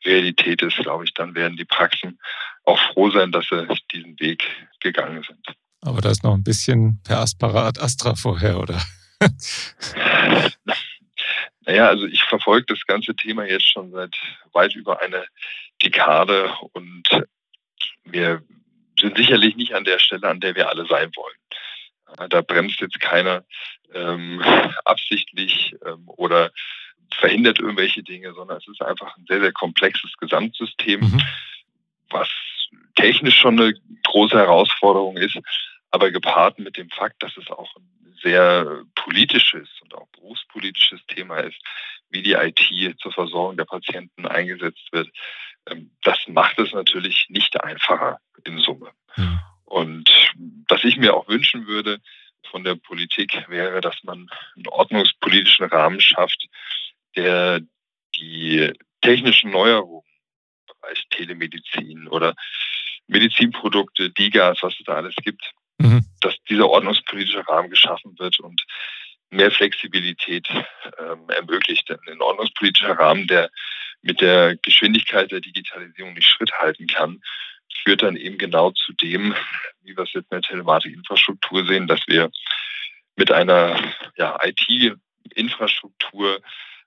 Realität 0.05 0.61
ist, 0.61 0.77
glaube 0.77 1.05
ich, 1.05 1.15
dann 1.15 1.35
werden 1.35 1.57
die 1.57 1.65
Praxen 1.65 2.19
auch 2.65 2.79
froh 2.93 3.11
sein, 3.11 3.33
dass 3.33 3.47
sie 3.49 3.67
diesen 3.93 4.19
Weg 4.21 4.45
gegangen 4.81 5.23
sind. 5.23 5.57
Aber 5.81 6.01
da 6.01 6.11
ist 6.11 6.25
noch 6.25 6.35
ein 6.35 6.43
bisschen 6.43 7.01
per 7.05 7.21
Asparat 7.21 7.81
Astra 7.81 8.15
vorher, 8.15 8.59
oder? 8.59 8.81
naja, 11.67 11.89
also 11.89 12.07
ich 12.07 12.23
verfolge 12.25 12.67
das 12.67 12.85
ganze 12.87 13.15
Thema 13.15 13.45
jetzt 13.45 13.71
schon 13.71 13.91
seit 13.93 14.15
weit 14.53 14.75
über 14.75 15.01
eine 15.01 15.25
Dekade 15.83 16.53
und 16.73 17.09
wir 18.05 18.43
sind 18.99 19.17
sicherlich 19.17 19.57
nicht 19.57 19.75
an 19.75 19.85
der 19.85 19.99
Stelle, 19.99 20.29
an 20.29 20.41
der 20.41 20.55
wir 20.55 20.69
alle 20.69 20.87
sein 20.87 21.11
wollen. 21.17 22.29
Da 22.31 22.43
bremst 22.43 22.81
jetzt 22.81 23.01
keiner 23.01 23.45
ähm, 23.93 24.41
absichtlich 24.85 25.75
ähm, 25.85 26.05
oder 26.07 26.53
verhindert 27.13 27.61
irgendwelche 27.61 28.03
Dinge, 28.03 28.33
sondern 28.35 28.59
es 28.59 28.69
ist 28.69 28.83
einfach 28.83 29.17
ein 29.17 29.25
sehr, 29.29 29.41
sehr 29.41 29.53
komplexes 29.53 30.13
Gesamtsystem, 30.19 31.01
mhm. 31.01 31.23
was 32.11 32.29
technisch 32.97 33.39
schon 33.39 33.61
eine 33.61 33.75
große 34.05 34.37
Herausforderung 34.37 35.17
ist, 35.17 35.39
aber 35.91 36.11
gepaart 36.11 36.59
mit 36.59 36.77
dem 36.77 36.91
Fakt, 36.91 37.23
dass 37.23 37.37
es 37.37 37.51
auch 37.51 37.75
ein 37.77 38.04
sehr 38.25 38.83
politisches 38.95 39.69
und 39.83 39.95
auch 39.95 40.09
berufspolitisches 40.09 41.01
Thema 41.07 41.39
ist, 41.39 41.61
wie 42.11 42.23
die 42.23 42.33
IT 42.33 42.99
zur 43.01 43.13
Versorgung 43.13 43.57
der 43.57 43.67
Patienten 43.67 44.27
eingesetzt 44.27 44.89
wird, 44.93 45.09
ähm, 45.69 45.91
das 46.03 46.19
macht 46.29 46.59
es 46.59 46.73
natürlich 46.73 47.27
nicht 47.29 47.63
einfacher 47.63 48.19
in 48.45 48.59
Summe. 48.59 48.91
Mhm. 49.17 49.41
Und 49.65 50.11
was 50.69 50.85
ich 50.85 50.97
mir 50.97 51.15
auch 51.15 51.29
wünschen 51.29 51.67
würde 51.67 52.01
von 52.51 52.65
der 52.65 52.75
Politik 52.75 53.45
wäre, 53.49 53.81
dass 53.81 53.97
man 54.05 54.29
einen 54.57 54.69
ordnungspolitischen 54.69 55.67
Rahmen 55.67 56.01
schafft, 56.01 56.47
der 57.17 57.61
die 58.17 58.73
technischen 59.01 59.51
Neuerungen 59.51 60.05
im 60.69 60.75
Bereich 60.81 61.05
Telemedizin 61.11 62.09
oder 62.09 62.35
Medizinprodukte, 63.07 64.11
DIGAS, 64.11 64.59
was 64.63 64.75
es 64.79 64.85
da 64.85 64.95
alles 64.95 65.15
gibt, 65.17 65.53
mhm. 65.79 66.05
Dass 66.25 66.35
dieser 66.49 66.69
ordnungspolitische 66.69 67.47
Rahmen 67.47 67.71
geschaffen 67.71 68.19
wird 68.19 68.41
und 68.41 68.65
mehr 69.31 69.51
Flexibilität 69.51 70.49
ähm, 70.99 71.29
ermöglicht. 71.29 71.89
Denn 71.89 71.99
ein 72.07 72.21
ordnungspolitischer 72.21 72.99
Rahmen, 72.99 73.27
der 73.27 73.51
mit 74.03 74.21
der 74.21 74.57
Geschwindigkeit 74.57 75.31
der 75.33 75.41
Digitalisierung 75.41 76.15
nicht 76.15 76.29
Schritt 76.29 76.53
halten 76.53 76.87
kann, 76.87 77.23
führt 77.83 78.03
dann 78.03 78.17
eben 78.17 78.39
genau 78.39 78.71
zu 78.71 78.93
dem, 78.93 79.35
wie 79.83 79.97
wir 79.97 80.05
es 80.05 80.13
jetzt 80.13 80.31
in 80.31 80.41
der 80.41 80.43
Telematikinfrastruktur 80.43 81.67
sehen, 81.67 81.87
dass 81.87 82.01
wir 82.07 82.31
mit 83.17 83.31
einer 83.31 83.77
ja, 84.17 84.39
IT-Infrastruktur 84.43 86.41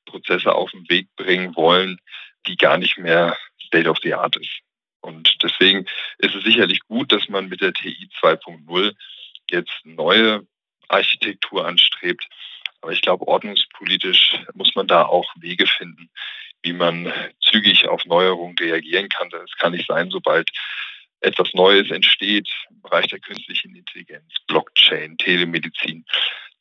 Prozesse 0.06 0.54
auf 0.54 0.72
den 0.72 0.90
Weg 0.90 1.08
bringen 1.16 1.56
wollen, 1.56 2.00
die 2.48 2.56
gar 2.56 2.78
nicht 2.78 2.98
mehr 2.98 3.38
State 3.62 3.90
of 3.90 3.98
the 4.02 4.14
Art 4.14 4.36
ist. 4.38 4.62
Und 5.02 5.38
deswegen 5.44 5.86
ist 6.18 6.36
es 6.36 6.44
sicherlich 6.44 6.80
gut, 6.88 7.12
dass 7.12 7.30
man 7.30 7.50
mit 7.50 7.62
der 7.62 7.74
TI 7.74 8.10
2.0 8.22 8.94
jetzt 9.52 9.74
neue 9.84 10.46
Architektur 10.88 11.66
anstrebt. 11.66 12.28
Aber 12.82 12.92
ich 12.92 13.02
glaube, 13.02 13.28
ordnungspolitisch 13.28 14.36
muss 14.54 14.76
man 14.76 14.88
da 14.88 15.04
auch 15.04 15.30
Wege 15.40 15.68
finden, 15.68 16.10
wie 16.62 16.74
man 16.74 17.12
zügig 17.42 17.88
auf 17.88 18.06
Neuerungen 18.06 18.58
reagieren 18.58 19.10
kann. 19.10 19.30
Das 19.30 19.52
kann 19.58 19.74
nicht 19.74 19.88
sein, 19.88 20.10
sobald 20.10 20.50
etwas 21.22 21.54
Neues 21.54 21.90
entsteht 21.90 22.48
im 22.70 22.82
Bereich 22.82 23.08
der 23.08 23.20
künstlichen 23.20 23.76
Intelligenz, 23.76 24.32
Blockchain, 24.48 25.18
Telemedizin, 25.18 26.06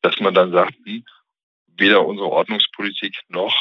dass 0.01 0.19
man 0.21 0.35
dann 0.35 0.53
sagt, 0.53 0.75
hm, 0.85 1.05
weder 1.77 2.07
unsere 2.07 2.31
Ordnungspolitik 2.31 3.19
noch 3.29 3.55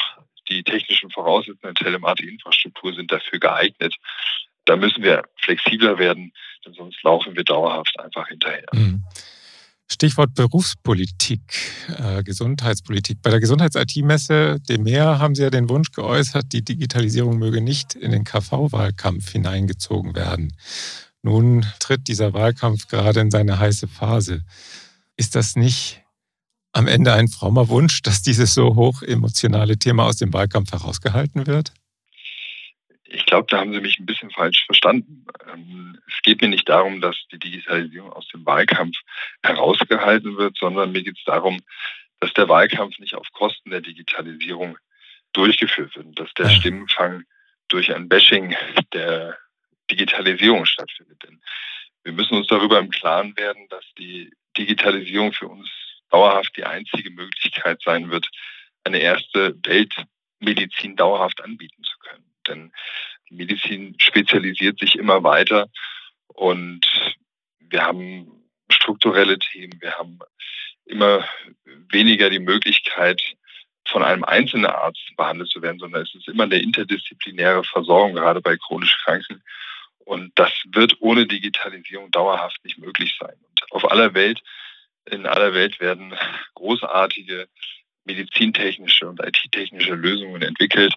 die 0.48 0.62
technischen 0.62 1.10
Voraussetzungen 1.10 1.74
der 1.74 1.84
Telematikinfrastruktur 1.84 2.94
sind 2.94 3.12
dafür 3.12 3.38
geeignet. 3.38 3.94
Da 4.64 4.76
müssen 4.76 5.02
wir 5.02 5.22
flexibler 5.36 5.98
werden, 5.98 6.32
denn 6.66 6.74
sonst 6.74 7.02
laufen 7.02 7.36
wir 7.36 7.44
dauerhaft 7.44 7.98
einfach 8.00 8.28
hinterher. 8.28 8.66
Mhm. 8.72 9.04
Stichwort 9.88 10.34
Berufspolitik, 10.34 11.40
äh, 11.96 12.24
Gesundheitspolitik. 12.24 13.22
Bei 13.22 13.30
der 13.30 13.38
Gesundheits-IT-Messe 13.38 14.58
DEMER 14.68 15.20
haben 15.20 15.36
Sie 15.36 15.42
ja 15.42 15.50
den 15.50 15.68
Wunsch 15.68 15.92
geäußert, 15.92 16.52
die 16.52 16.64
Digitalisierung 16.64 17.38
möge 17.38 17.60
nicht 17.60 17.94
in 17.94 18.10
den 18.10 18.24
KV-Wahlkampf 18.24 19.30
hineingezogen 19.30 20.16
werden. 20.16 20.52
Nun 21.22 21.64
tritt 21.78 22.08
dieser 22.08 22.32
Wahlkampf 22.34 22.88
gerade 22.88 23.20
in 23.20 23.30
seine 23.30 23.58
heiße 23.60 23.86
Phase. 23.86 24.42
Ist 25.16 25.36
das 25.36 25.54
nicht 25.54 26.02
am 26.72 26.88
Ende 26.88 27.12
ein 27.12 27.28
frommer 27.28 27.68
Wunsch, 27.68 28.02
dass 28.02 28.22
dieses 28.22 28.54
so 28.54 28.74
hoch 28.74 29.02
emotionale 29.02 29.78
Thema 29.78 30.04
aus 30.04 30.16
dem 30.16 30.32
Wahlkampf 30.32 30.72
herausgehalten 30.72 31.46
wird? 31.46 31.72
Ich 33.08 33.26
glaube, 33.26 33.46
da 33.48 33.58
haben 33.58 33.72
Sie 33.72 33.80
mich 33.80 33.98
ein 33.98 34.06
bisschen 34.06 34.30
falsch 34.30 34.64
verstanden. 34.66 35.26
Ähm, 35.52 35.98
es 36.08 36.20
geht 36.22 36.40
mir 36.40 36.48
nicht 36.48 36.68
darum, 36.68 37.00
dass 37.00 37.16
die 37.32 37.38
Digitalisierung 37.38 38.12
aus 38.12 38.26
dem 38.28 38.44
Wahlkampf 38.44 38.96
herausgehalten 39.42 40.36
wird, 40.36 40.56
sondern 40.58 40.92
mir 40.92 41.02
geht 41.02 41.18
es 41.18 41.24
darum, 41.24 41.62
dass 42.20 42.32
der 42.32 42.48
Wahlkampf 42.48 42.98
nicht 42.98 43.14
auf 43.14 43.26
Kosten 43.32 43.70
der 43.70 43.80
Digitalisierung 43.80 44.78
durchgeführt 45.32 45.94
wird, 45.96 46.18
dass 46.18 46.32
der 46.34 46.48
Stimmenfang 46.48 47.24
durch 47.68 47.94
ein 47.94 48.08
Bashing 48.08 48.56
der 48.92 49.36
Digitalisierung 49.90 50.64
stattfindet. 50.64 51.22
Denn 51.22 51.40
wir 52.04 52.12
müssen 52.12 52.34
uns 52.34 52.46
darüber 52.46 52.78
im 52.78 52.90
Klaren 52.90 53.36
werden, 53.36 53.68
dass 53.68 53.84
die 53.98 54.32
Digitalisierung 54.56 55.32
für 55.32 55.48
uns 55.48 55.68
dauerhaft 56.10 56.56
die 56.56 56.64
einzige 56.64 57.10
Möglichkeit 57.10 57.80
sein 57.84 58.10
wird, 58.10 58.28
eine 58.84 58.98
erste 58.98 59.56
Weltmedizin 59.64 60.96
dauerhaft 60.96 61.42
anbieten 61.42 61.82
zu 61.82 61.98
können. 61.98 62.25
Denn 62.48 62.72
die 63.28 63.34
Medizin 63.34 63.94
spezialisiert 63.98 64.78
sich 64.78 64.96
immer 64.96 65.22
weiter 65.22 65.68
und 66.28 66.86
wir 67.58 67.82
haben 67.82 68.48
strukturelle 68.70 69.38
Themen, 69.38 69.80
wir 69.80 69.94
haben 69.94 70.18
immer 70.84 71.24
weniger 71.90 72.30
die 72.30 72.38
Möglichkeit, 72.38 73.20
von 73.88 74.02
einem 74.02 74.24
einzelnen 74.24 74.66
Arzt 74.66 75.12
behandelt 75.16 75.48
zu 75.48 75.62
werden, 75.62 75.78
sondern 75.78 76.02
es 76.02 76.14
ist 76.14 76.28
immer 76.28 76.44
eine 76.44 76.58
interdisziplinäre 76.58 77.62
Versorgung, 77.64 78.14
gerade 78.14 78.40
bei 78.40 78.56
chronisch 78.56 78.98
Kranken. 79.04 79.42
Und 79.98 80.32
das 80.36 80.52
wird 80.72 80.96
ohne 81.00 81.26
Digitalisierung 81.26 82.10
dauerhaft 82.10 82.64
nicht 82.64 82.78
möglich 82.78 83.16
sein. 83.18 83.34
Und 83.48 83.72
auf 83.72 83.90
aller 83.90 84.14
Welt, 84.14 84.42
in 85.10 85.26
aller 85.26 85.54
Welt 85.54 85.80
werden 85.80 86.14
großartige 86.54 87.48
medizintechnische 88.04 89.08
und 89.08 89.20
IT-technische 89.20 89.94
Lösungen 89.94 90.42
entwickelt, 90.42 90.94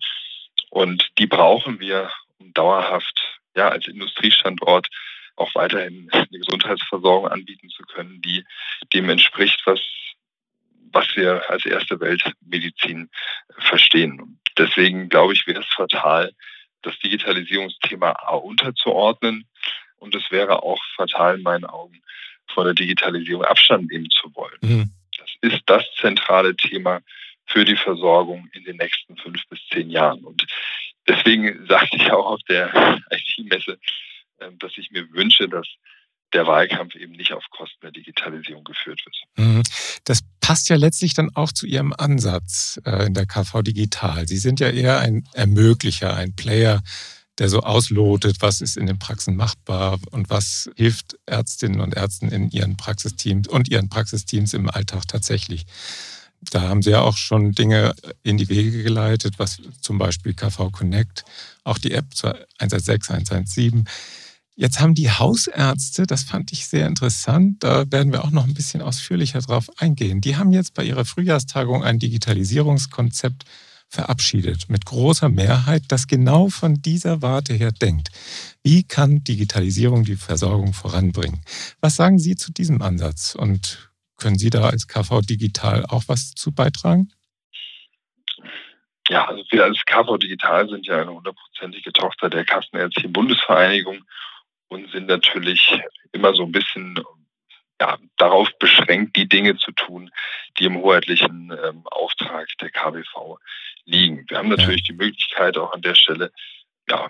und 0.70 1.10
die 1.18 1.28
brauchen 1.28 1.80
wir, 1.80 2.12
um 2.38 2.54
dauerhaft 2.54 3.40
ja, 3.56 3.70
als 3.70 3.88
Industriestandort 3.88 4.88
auch 5.36 5.54
weiterhin 5.56 6.10
eine 6.12 6.28
Gesundheitsversorgung 6.30 7.28
anbieten 7.28 7.70
zu 7.70 7.84
können, 7.84 8.22
die 8.22 8.44
dem 8.94 9.10
entspricht, 9.10 9.62
was, 9.66 9.80
was 10.92 11.08
wir 11.16 11.50
als 11.50 11.66
erste 11.66 12.00
Weltmedizin 12.00 13.10
verstehen. 13.58 14.20
Und 14.20 14.40
deswegen 14.58 15.10
glaube 15.10 15.34
ich, 15.34 15.48
wäre 15.48 15.62
es 15.62 15.74
fatal, 15.74 16.34
das 16.82 16.98
Digitalisierungsthema 17.00 18.12
unterzuordnen. 18.38 19.48
Und 19.98 20.16
es 20.16 20.30
wäre 20.32 20.64
auch 20.64 20.82
fatal 20.96 21.38
in 21.38 21.44
meinen 21.44 21.66
Augen, 21.66 22.02
von 22.54 22.66
der 22.66 22.74
Digitalisierung 22.74 23.44
Abstand 23.44 23.92
nehmen 23.92 24.10
zu 24.10 24.34
wollen. 24.36 24.58
Mhm. 24.62 24.92
Das 25.18 25.30
ist 25.42 25.62
das 25.68 25.84
zentrale 26.00 26.56
Thema 26.56 27.02
für 27.50 27.66
die 27.66 27.76
Versorgung 27.76 28.48
in 28.54 28.64
den 28.64 28.78
nächsten 28.78 29.18
fünf 29.18 29.42
bis 29.50 29.60
zehn 29.72 29.90
Jahren. 29.90 30.24
Und 30.24 30.46
deswegen 31.08 31.66
sagte 31.68 31.98
ich 31.98 32.12
auch 32.12 32.26
auf 32.26 32.42
der 32.48 32.74
IT-Messe, 33.12 33.80
äh, 34.40 34.52
dass 34.60 34.78
ich 34.78 34.92
mir 34.92 35.12
wünsche, 35.12 35.50
dass 35.50 35.68
der 36.34 36.46
Wahlkampf 36.46 36.96
eben 36.96 37.14
nicht 37.14 37.34
auf 37.34 37.44
Kosten 37.50 37.80
der 37.82 37.92
Digitalisierung 37.92 38.64
geführt 38.64 39.02
wird. 39.04 39.16
Mhm. 39.38 39.64
Das 40.04 40.20
passt 40.42 40.70
ja 40.70 40.76
letztlich 40.76 41.16
dann 41.16 41.32
auch 41.36 41.52
zu 41.52 41.66
Ihrem 41.66 41.94
Ansatz 41.98 42.80
äh, 42.86 43.08
in 43.08 43.14
der 43.14 43.26
KV 43.26 43.64
Digital. 43.64 44.28
Sie 44.28 44.38
sind 44.38 44.60
ja 44.60 44.70
eher 44.70 45.00
ein 45.00 45.28
Ermöglicher, 45.34 46.16
ein 46.16 46.36
Player, 46.36 46.82
der 47.40 47.50
so 47.50 47.62
auslotet, 47.62 48.38
was 48.42 48.62
ist 48.62 48.78
in 48.78 48.86
den 48.86 49.00
Praxen 49.00 49.36
machbar 49.36 49.98
und 50.12 50.30
was 50.30 50.70
hilft 50.76 51.18
Ärztinnen 51.26 51.80
und 51.80 51.96
Ärzten 51.96 52.30
in 52.30 52.52
ihren 52.52 52.78
Praxisteams 52.78 53.48
und 53.48 53.70
ihren 53.70 53.90
Praxisteams 53.90 54.54
im 54.54 54.70
Alltag 54.70 55.08
tatsächlich. 55.08 55.66
Da 56.42 56.62
haben 56.62 56.82
Sie 56.82 56.92
ja 56.92 57.02
auch 57.02 57.18
schon 57.18 57.52
Dinge 57.52 57.94
in 58.24 58.38
die 58.38 58.50
Wege 58.50 58.84
geleitet, 58.84 59.40
was 59.40 59.62
zum 59.82 59.98
Beispiel 59.98 60.34
KV 60.34 60.72
Connect, 60.72 61.26
auch 61.64 61.78
die 61.78 61.92
App 61.92 62.08
116, 62.60 63.16
117. 63.16 63.86
Jetzt 64.56 64.82
haben 64.82 64.94
die 64.94 65.10
Hausärzte, 65.10 66.06
das 66.06 66.24
fand 66.24 66.52
ich 66.52 66.68
sehr 66.68 66.86
interessant, 66.86 67.64
da 67.64 67.90
werden 67.92 68.12
wir 68.12 68.26
auch 68.26 68.32
noch 68.32 68.44
ein 68.44 68.54
bisschen 68.54 68.82
ausführlicher 68.82 69.40
drauf 69.40 69.70
eingehen. 69.78 70.20
Die 70.20 70.36
haben 70.36 70.52
jetzt 70.52 70.74
bei 70.74 70.84
ihrer 70.84 71.06
Frühjahrstagung 71.06 71.84
ein 71.84 71.98
Digitalisierungskonzept 71.98 73.46
verabschiedet 73.88 74.70
mit 74.70 74.86
großer 74.86 75.30
Mehrheit, 75.30 75.84
das 75.88 76.08
genau 76.08 76.50
von 76.50 76.82
dieser 76.82 77.22
Warte 77.22 77.54
her 77.54 77.72
denkt. 77.72 78.10
Wie 78.62 78.84
kann 78.84 79.24
Digitalisierung 79.24 80.04
die 80.04 80.16
Versorgung 80.16 80.74
voranbringen? 80.74 81.42
Was 81.82 81.96
sagen 81.96 82.20
Sie 82.20 82.36
zu 82.36 82.52
diesem 82.52 82.82
Ansatz 82.82 83.36
und 83.36 83.89
können 84.20 84.38
Sie 84.38 84.50
da 84.50 84.70
als 84.70 84.88
KV 84.88 85.22
Digital 85.22 85.86
auch 85.88 86.04
was 86.08 86.32
zu 86.32 86.54
beitragen? 86.54 87.12
Ja, 89.10 89.28
also 89.28 89.44
wir 89.50 89.64
als 89.64 89.84
KV 89.86 90.18
Digital 90.18 90.70
sind 90.70 90.86
ja 90.86 91.02
eine 91.02 91.12
hundertprozentige 91.12 91.92
Tochter 91.92 92.30
der 92.30 92.46
Kassenärztlichen 92.46 93.12
Bundesvereinigung 93.12 94.04
und 94.68 94.92
sind 94.92 95.08
natürlich 95.08 95.82
immer 96.12 96.34
so 96.36 96.44
ein 96.44 96.52
bisschen 96.52 97.00
ja, 97.82 97.98
darauf 98.18 98.50
beschränkt, 98.60 99.16
die 99.16 99.28
Dinge 99.28 99.58
zu 99.58 99.72
tun, 99.72 100.12
die 100.60 100.66
im 100.66 100.78
hoheitlichen 100.78 101.52
ähm, 101.64 101.82
Auftrag 101.86 102.50
der 102.60 102.70
KBV 102.70 103.38
liegen. 103.86 104.26
Wir 104.28 104.38
haben 104.38 104.50
natürlich 104.50 104.84
die 104.84 104.94
Möglichkeit, 104.94 105.58
auch 105.58 105.74
an 105.74 105.82
der 105.82 105.96
Stelle 105.96 106.32
ja, 106.88 107.10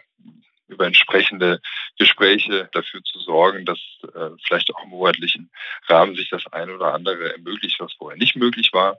über 0.70 0.86
entsprechende 0.86 1.60
Gespräche 1.98 2.70
dafür 2.72 3.04
zu 3.04 3.20
sorgen, 3.20 3.66
dass 3.66 3.80
äh, 4.16 4.30
vielleicht 4.46 4.74
auch 4.74 4.84
im 4.84 4.92
hoheitlichen 4.92 5.52
Rahmen 5.88 6.16
sich 6.16 6.30
das 6.30 6.46
eine 6.48 6.76
oder 6.76 6.94
andere 6.94 7.34
ermöglicht, 7.34 7.80
was 7.80 7.94
vorher 7.94 8.18
nicht 8.18 8.36
möglich 8.36 8.72
war. 8.72 8.98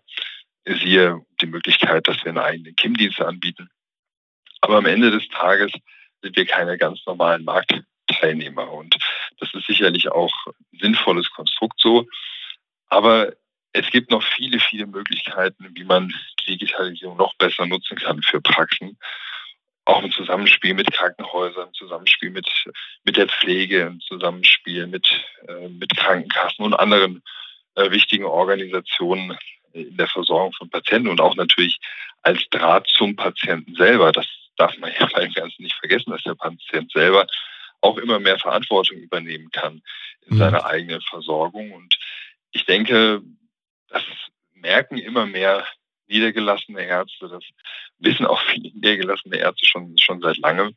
Siehe 0.67 1.25
die 1.41 1.47
Möglichkeit, 1.47 2.07
dass 2.07 2.23
wir 2.23 2.31
einen 2.31 2.39
eigenen 2.39 2.77
KIM-Dienst 2.77 3.21
anbieten. 3.21 3.71
Aber 4.61 4.77
am 4.77 4.87
Ende 4.87 5.11
des 5.11 5.27
Tages 5.29 5.73
sind 6.23 6.37
wir 6.37 6.47
keine 6.47 6.77
ganz 6.77 7.01
normalen 7.07 7.45
Marktteilnehmer. 7.45 8.71
Und 8.71 8.97
das 9.39 9.53
ist 9.55 9.67
sicherlich 9.67 10.11
auch 10.11 10.33
ein 10.47 10.79
sinnvolles 10.79 11.31
Konstrukt 11.31 11.81
so. 11.81 12.07
Aber 12.89 13.33
es 13.73 13.89
gibt 13.91 14.11
noch 14.11 14.23
viele, 14.23 14.59
viele 14.61 14.87
Möglichkeiten, 14.87 15.71
wie 15.75 15.85
man 15.85 16.13
die 16.41 16.59
Digitalisierung 16.59 17.17
noch 17.17 17.35
besser 17.37 17.67
nutzen 17.67 17.97
kann 17.97 18.23
für 18.23 18.41
Praxen 18.41 18.99
auch 19.91 20.03
im 20.03 20.13
Zusammenspiel 20.13 20.75
mit 20.75 20.93
Krankenhäusern, 20.93 21.69
im 21.69 21.75
Zusammenspiel 21.75 22.31
mit, 22.31 22.49
mit 23.05 23.17
der 23.17 23.29
Pflege, 23.29 23.81
im 23.83 24.01
Zusammenspiel 24.01 24.87
mit, 24.87 25.09
äh, 25.49 25.69
mit 25.69 25.97
Krankenkassen 25.97 26.65
und 26.65 26.75
anderen 26.75 27.23
äh, 27.75 27.91
wichtigen 27.91 28.25
Organisationen 28.25 29.37
in 29.73 29.97
der 29.97 30.09
Versorgung 30.09 30.53
von 30.53 30.71
Patienten 30.71 31.09
und 31.09 31.21
auch 31.21 31.37
natürlich 31.37 31.79
als 32.23 32.43
Draht 32.51 32.87
zum 32.89 33.17
Patienten 33.17 33.75
selber. 33.75 34.13
Das 34.13 34.27
darf 34.57 34.77
man 34.79 34.93
ja 34.99 35.07
beim 35.13 35.33
Ganzen 35.33 35.63
nicht 35.63 35.77
vergessen, 35.77 36.11
dass 36.11 36.23
der 36.23 36.35
Patient 36.35 36.91
selber 36.93 37.27
auch 37.81 37.97
immer 37.99 38.19
mehr 38.19 38.39
Verantwortung 38.39 38.99
übernehmen 38.99 39.51
kann 39.51 39.83
in 40.27 40.35
mhm. 40.37 40.39
seiner 40.39 40.67
eigenen 40.67 41.01
Versorgung. 41.01 41.73
Und 41.73 41.99
ich 42.53 42.65
denke, 42.67 43.23
das 43.89 44.03
merken 44.55 44.99
immer 44.99 45.27
mehr 45.27 45.67
niedergelassene 46.09 46.83
Ärzte. 46.83 47.29
Das 47.29 47.45
wissen 48.01 48.27
auch 48.27 48.41
viele 48.43 48.71
niedergelassene 48.73 49.39
Ärzte 49.39 49.67
schon, 49.67 49.97
schon 49.99 50.21
seit 50.21 50.39
langem. 50.39 50.75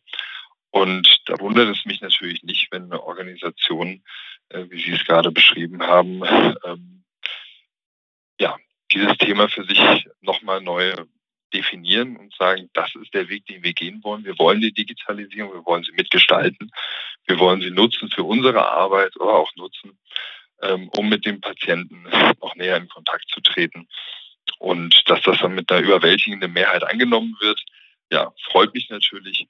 Und 0.71 1.21
da 1.25 1.39
wundert 1.39 1.75
es 1.75 1.85
mich 1.85 2.01
natürlich 2.01 2.43
nicht, 2.43 2.67
wenn 2.71 2.85
eine 2.85 3.03
Organisation, 3.03 4.03
äh, 4.49 4.65
wie 4.69 4.81
Sie 4.81 4.91
es 4.91 5.05
gerade 5.05 5.31
beschrieben 5.31 5.83
haben, 5.83 6.23
ähm, 6.65 7.03
ja, 8.39 8.57
dieses 8.91 9.17
Thema 9.17 9.47
für 9.49 9.63
sich 9.65 9.79
nochmal 10.21 10.61
neu 10.61 10.95
definieren 11.53 12.17
und 12.17 12.33
sagen, 12.33 12.69
das 12.73 12.93
ist 12.95 13.13
der 13.13 13.29
Weg, 13.29 13.45
den 13.45 13.63
wir 13.63 13.73
gehen 13.73 14.03
wollen. 14.03 14.25
Wir 14.25 14.37
wollen 14.39 14.61
die 14.61 14.73
Digitalisierung, 14.73 15.53
wir 15.53 15.65
wollen 15.65 15.83
sie 15.83 15.91
mitgestalten, 15.91 16.71
wir 17.27 17.37
wollen 17.39 17.61
sie 17.61 17.69
nutzen 17.69 18.09
für 18.09 18.23
unsere 18.23 18.67
Arbeit, 18.67 19.13
aber 19.19 19.37
auch 19.37 19.55
nutzen, 19.55 19.99
ähm, 20.63 20.89
um 20.89 21.07
mit 21.07 21.25
dem 21.25 21.39
Patienten 21.39 22.03
noch 22.41 22.55
näher 22.55 22.77
in 22.77 22.89
Kontakt 22.89 23.29
zu 23.29 23.41
treten 23.41 23.87
und 24.59 25.03
dass 25.07 25.21
das 25.21 25.39
dann 25.41 25.55
mit 25.55 25.71
einer 25.71 25.85
überwältigenden 25.85 26.53
Mehrheit 26.53 26.83
angenommen 26.83 27.35
wird, 27.39 27.61
ja, 28.11 28.31
freut 28.51 28.73
mich 28.73 28.89
natürlich 28.89 29.47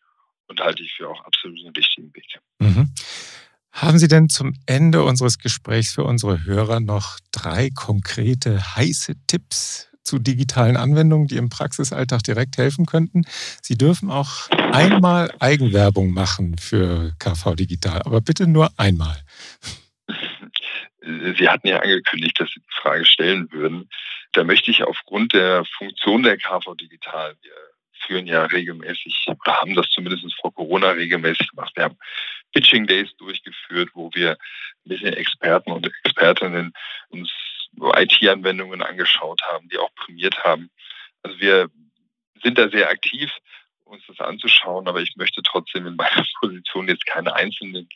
und 0.48 0.60
halte 0.60 0.84
ich 0.84 0.94
für 0.94 1.10
auch 1.10 1.24
absolut 1.26 1.60
einen 1.64 1.76
wichtigen 1.76 2.14
Weg. 2.14 2.40
Mhm. 2.60 2.94
Haben 3.72 3.98
Sie 3.98 4.08
denn 4.08 4.30
zum 4.30 4.54
Ende 4.68 5.04
unseres 5.04 5.40
Gesprächs 5.40 5.94
für 5.96 6.04
unsere 6.04 6.46
Hörer 6.46 6.80
noch 6.80 7.18
drei 7.32 7.72
konkrete 7.72 8.76
heiße 8.76 9.16
Tipps 9.26 9.90
zu 10.04 10.20
digitalen 10.20 10.78
Anwendungen, 10.78 11.28
die 11.28 11.38
im 11.38 11.50
Praxisalltag 11.50 12.22
direkt 12.22 12.58
helfen 12.58 12.86
könnten? 12.86 13.24
Sie 13.62 13.76
dürfen 13.76 14.12
auch 14.12 14.50
einmal 14.52 15.34
Eigenwerbung 15.40 16.12
machen 16.12 16.58
für 16.60 17.14
KV 17.18 17.56
Digital, 17.56 18.04
aber 18.04 18.22
bitte 18.22 18.46
nur 18.46 18.70
einmal. 18.78 19.18
Sie 21.38 21.50
hatten 21.50 21.68
ja 21.68 21.80
angekündigt, 21.80 22.40
dass 22.40 22.50
Sie 22.50 22.60
die 22.60 22.82
Frage 22.82 23.06
stellen 23.06 23.52
würden. 23.52 23.90
Da 24.34 24.44
möchte 24.44 24.72
ich 24.72 24.84
aufgrund 24.84 25.34
der 25.34 25.64
Funktion 25.78 26.24
der 26.24 26.38
KV 26.38 26.76
Digital, 26.76 27.36
wir 27.42 27.54
führen 28.06 28.28
ja 28.28 28.46
regelmäßig 28.46 29.26
oder 29.28 29.62
haben 29.62 29.76
das 29.76 29.90
zumindest 29.90 30.26
vor 30.42 30.54
Corona 30.54 30.92
regelmäßig 30.92 31.50
gemacht. 31.50 31.72
Wir 31.76 31.86
haben 31.86 31.98
Pitching 32.52 32.88
Days 32.88 33.16
durchgeführt, 33.18 33.90
wo 33.94 34.10
wir 34.14 34.38
mit 34.84 35.02
den 35.02 35.14
Experten 35.14 35.72
und 35.72 35.88
Expertinnen 36.04 36.74
uns 37.10 37.32
IT-Anwendungen 37.78 38.82
angeschaut 38.82 39.42
haben, 39.44 39.70
die 39.70 39.78
auch 39.78 39.94
prämiert 39.96 40.44
haben. 40.44 40.70
Also 41.24 41.40
wir 41.40 41.70
sind 42.44 42.58
da 42.58 42.70
sehr 42.70 42.90
aktiv, 42.90 43.32
uns 43.86 44.04
das 44.08 44.20
anzuschauen, 44.20 44.88
aber 44.88 45.02
ich 45.02 45.16
möchte 45.16 45.42
trotzdem 45.44 45.88
in 45.88 45.96
meiner 45.96 46.26
Position 46.40 46.88
jetzt 46.88 47.06
keine 47.06 47.36
einzelnen 47.36 47.88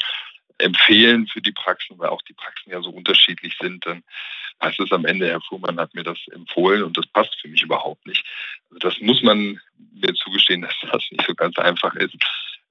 empfehlen 0.59 1.27
für 1.27 1.41
die 1.41 1.51
Praxen, 1.51 1.97
weil 1.99 2.09
auch 2.09 2.21
die 2.23 2.33
Praxen 2.33 2.71
ja 2.71 2.81
so 2.81 2.89
unterschiedlich 2.89 3.55
sind, 3.59 3.85
dann 3.85 4.03
heißt 4.61 4.79
es 4.79 4.91
am 4.91 5.05
Ende, 5.05 5.27
Herr 5.27 5.41
Fuhrmann 5.41 5.79
hat 5.79 5.93
mir 5.93 6.03
das 6.03 6.17
empfohlen 6.31 6.83
und 6.83 6.97
das 6.97 7.05
passt 7.07 7.39
für 7.39 7.47
mich 7.47 7.61
überhaupt 7.61 8.05
nicht. 8.07 8.25
Also 8.69 8.79
das 8.79 8.99
muss 8.99 9.21
man 9.21 9.59
mir 9.93 10.13
zugestehen, 10.15 10.61
dass 10.81 10.91
das 10.91 11.03
nicht 11.11 11.25
so 11.27 11.35
ganz 11.35 11.57
einfach 11.57 11.93
ist. 11.95 12.15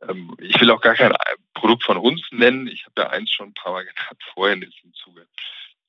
Ähm, 0.08 0.36
ich 0.40 0.60
will 0.60 0.70
auch 0.70 0.80
gar 0.80 0.94
kein 0.94 1.12
Produkt 1.54 1.84
von 1.84 1.96
uns 1.96 2.22
nennen. 2.30 2.66
Ich 2.66 2.84
habe 2.84 3.02
ja 3.02 3.10
eins 3.10 3.30
schon 3.30 3.48
ein 3.48 3.54
paar 3.54 3.72
Mal 3.72 3.84
genannt, 3.84 4.22
vorhin 4.34 4.62
ist 4.62 4.78
im 4.82 4.92
Zuge 4.94 5.26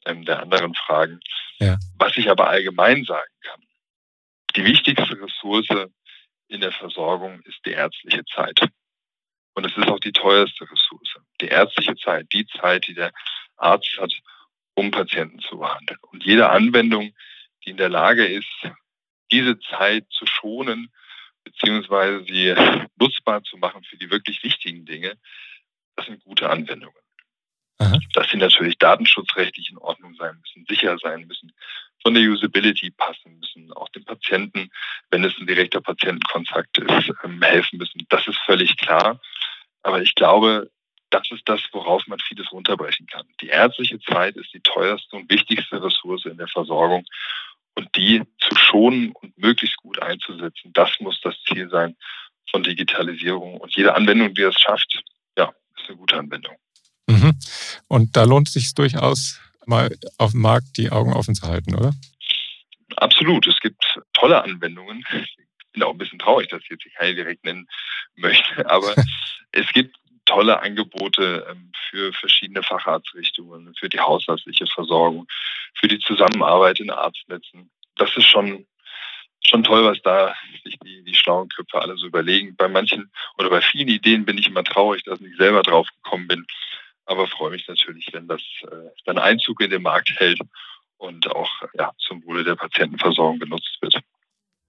ähm, 0.05 0.23
der 0.25 0.41
anderen 0.41 0.73
Fragen. 0.75 1.19
Ja. 1.60 1.77
Was 1.97 2.15
ich 2.17 2.29
aber 2.29 2.47
allgemein 2.47 3.03
sagen 3.03 3.33
kann, 3.41 3.62
die 4.55 4.65
wichtigste 4.65 5.19
Ressource 5.21 5.67
in 6.47 6.62
der 6.62 6.71
Versorgung 6.71 7.41
ist 7.41 7.60
die 7.65 7.71
ärztliche 7.71 8.23
Zeit. 8.25 8.60
Und 9.58 9.65
es 9.65 9.76
ist 9.76 9.88
auch 9.89 10.00
die 10.00 10.12
teuerste 10.12 10.70
Ressource. 10.70 11.15
Die 11.41 11.48
ärztliche 11.48 11.96
Zeit, 11.96 12.28
die 12.32 12.46
Zeit, 12.46 12.86
die 12.86 12.93
der 12.93 13.12
Arzt 13.56 13.98
hat, 14.00 14.13
um 14.76 14.91
Patienten 14.91 15.39
zu 15.39 15.58
behandeln. 15.58 16.00
Und 16.12 16.24
jede 16.24 16.52
Anwendung, 16.52 17.12
die 17.65 17.72
in 17.72 17.78
der 17.78 17.89
Lage 17.89 18.24
ist, 18.24 18.48
diese 19.32 19.60
Zeit 19.62 20.06
zu 20.12 20.28
schonen, 20.28 20.93
beziehungsweise 21.43 22.24
sie 22.26 22.54
nutzbar 23.00 23.41
zu 23.46 23.58
machen 23.58 23.84
für 23.84 23.98
die 23.98 24.12
wirklich 24.12 24.43
wichtigen 24.43 24.86
Dinge, 24.86 25.17
das 25.96 26.06
sind 26.06 26.24
gute 26.24 26.52
Anwendungen. 26.52 27.07
Aha. 27.80 28.00
Dass 28.13 28.30
sie 28.30 28.38
natürlich 28.38 28.78
datenschutzrechtlich 28.80 29.70
in 29.70 29.78
Ordnung 29.78 30.16
sein 30.16 30.38
müssen, 30.40 30.66
sicher 30.68 30.98
sein 30.98 31.28
müssen, 31.28 31.52
von 32.02 32.13
der 32.13 32.24
Usability 32.24 32.92
passen 32.92 33.38
müssen, 33.40 33.72
auch 33.74 33.90
dem 33.90 34.06
Patienten, 34.06 34.72
wenn 35.12 35.24
es 35.24 35.38
ein 35.38 35.48
direkter 35.48 35.82
Patientenkontakt 35.82 36.78
ist, 36.78 37.12
ähm, 37.24 37.42
helfen 37.42 37.78
müssen. 37.78 38.06
Das 38.10 38.28
ist 38.28 38.38
völlig 38.46 38.78
klar. 38.78 39.20
Aber 39.84 40.02
ich 40.02 40.16
glaube, 40.16 40.72
das 41.10 41.30
ist 41.32 41.48
das, 41.48 41.62
worauf 41.72 42.06
man 42.08 42.20
vieles 42.20 42.52
runterbrechen 42.52 43.08
kann. 43.08 43.26
Die 43.42 43.48
ärztliche 43.48 44.00
Zeit 44.00 44.36
ist 44.36 44.54
die 44.54 44.60
teuerste 44.62 45.16
und 45.16 45.32
wichtigste 45.32 45.82
Ressource 45.82 46.26
in 46.26 46.38
der 46.38 46.48
Versorgung. 46.48 47.06
Und 47.76 47.96
die 47.96 48.24
zu 48.40 48.56
schonen 48.56 49.12
und 49.12 49.38
möglichst 49.38 49.78
gut 49.78 50.02
einzusetzen, 50.02 50.74
das 50.74 51.00
muss 51.00 51.22
das 51.22 51.36
Ziel 51.44 51.70
sein 51.70 51.96
von 52.50 52.63
Digitalisierung. 52.63 53.58
Und 53.58 53.76
jede 53.76 53.96
Anwendung, 53.96 54.34
die 54.34 54.42
das 54.42 54.60
schafft, 54.60 55.04
ja, 55.38 55.54
ist 55.76 55.88
eine 55.88 55.98
gute 55.98 56.18
Anwendung. 56.18 56.58
Mhm. 57.08 57.34
Und 57.88 58.15
da 58.15 58.24
lohnt 58.24 58.48
es 58.48 58.54
sich 58.54 58.74
durchaus, 58.74 59.39
mal 59.65 59.96
auf 60.17 60.32
dem 60.32 60.41
Markt 60.41 60.78
die 60.78 60.91
Augen 60.91 61.13
offen 61.13 61.36
zu 61.36 61.48
halten, 61.48 61.76
oder? 61.76 61.93
Absolut. 62.98 63.48
Es 63.48 63.60
gibt 63.60 63.84
tolle 64.13 64.43
Anwendungen. 64.43 65.04
Ich 65.13 65.38
bin 65.74 65.84
auch 65.84 65.91
ein 65.91 65.98
bisschen 65.98 66.20
traurig, 66.20 66.50
dass 66.50 66.62
ich 66.63 66.70
jetzt 66.70 66.86
keine 66.96 67.15
direkt 67.15 67.43
nennen 67.43 67.67
möchte. 68.15 68.70
Aber 68.70 68.93
es 69.52 69.67
gibt 69.74 69.96
tolle 70.26 70.60
Angebote 70.62 71.48
ähm, 71.50 71.72
für 71.89 72.12
verschiedene 72.13 72.62
Facharztrichtungen, 72.62 73.74
für 73.80 73.88
die 73.88 74.00
hausärztliche 74.00 74.67
Versorgung, 74.67 75.28
für 75.76 75.88
die 75.88 76.00
Zusammenarbeit 76.00 76.80
in 76.80 76.89
Arztnetzen. 76.89 77.70
Das 77.96 78.15
ist 78.17 78.28
schon 78.28 78.65
schon 79.48 79.63
toll, 79.63 79.86
was 79.86 80.02
da 80.02 80.36
sich 80.63 80.78
die, 80.84 81.04
die 81.04 81.15
schlauen 81.15 81.48
Köpfe 81.50 81.82
alle 81.82 81.96
so 81.96 82.08
überlegen. 82.08 82.56
Bei 82.58 82.67
manchen 82.67 83.10
oder 83.38 83.50
bei 83.50 83.62
vielen 83.62 83.88
Ideen 83.88 84.26
bin 84.26 84.38
ich 84.38 84.48
immer 84.48 84.63
traurig, 84.63 85.04
dass 85.04 85.22
ich 85.22 85.36
selber 85.38 85.62
drauf 85.62 85.88
gekommen 86.04 86.28
bin. 86.28 86.46
Aber 87.08 87.28
freue 87.28 87.52
mich 87.52 87.67
natürlich, 87.67 88.08
wenn 88.12 88.28
das 88.28 88.41
äh, 88.63 88.89
dann 89.06 89.17
Einzug 89.17 89.62
in 89.62 89.72
den 89.72 89.82
Markt 89.82 90.12
hält 90.17 90.39
und 90.98 91.30
auch 91.34 91.50
ja, 91.78 91.91
zum 91.98 92.24
Wohle 92.26 92.43
der 92.43 92.56
Patientenversorgung 92.56 93.39
genutzt 93.39 93.78
wird. 93.82 94.00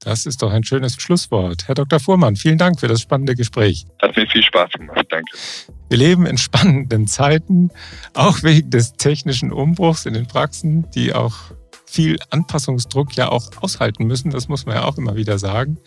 Das 0.00 0.26
ist 0.26 0.42
doch 0.42 0.52
ein 0.52 0.62
schönes 0.62 0.94
Schlusswort. 0.94 1.66
Herr 1.66 1.74
Dr. 1.74 1.98
Fuhrmann, 1.98 2.36
vielen 2.36 2.56
Dank 2.56 2.78
für 2.78 2.86
das 2.86 3.00
spannende 3.00 3.34
Gespräch. 3.34 3.84
Hat 4.00 4.16
mir 4.16 4.28
viel 4.28 4.44
Spaß 4.44 4.70
gemacht. 4.70 5.06
Danke. 5.08 5.36
Wir 5.88 5.98
leben 5.98 6.24
in 6.26 6.38
spannenden 6.38 7.08
Zeiten, 7.08 7.70
auch 8.14 8.44
wegen 8.44 8.70
des 8.70 8.92
technischen 8.92 9.52
Umbruchs 9.52 10.06
in 10.06 10.14
den 10.14 10.28
Praxen, 10.28 10.88
die 10.92 11.12
auch 11.12 11.34
viel 11.86 12.18
Anpassungsdruck 12.30 13.14
ja 13.16 13.28
auch 13.28 13.50
aushalten 13.60 14.06
müssen. 14.06 14.30
Das 14.30 14.48
muss 14.48 14.66
man 14.66 14.76
ja 14.76 14.84
auch 14.84 14.98
immer 14.98 15.16
wieder 15.16 15.38
sagen. 15.38 15.78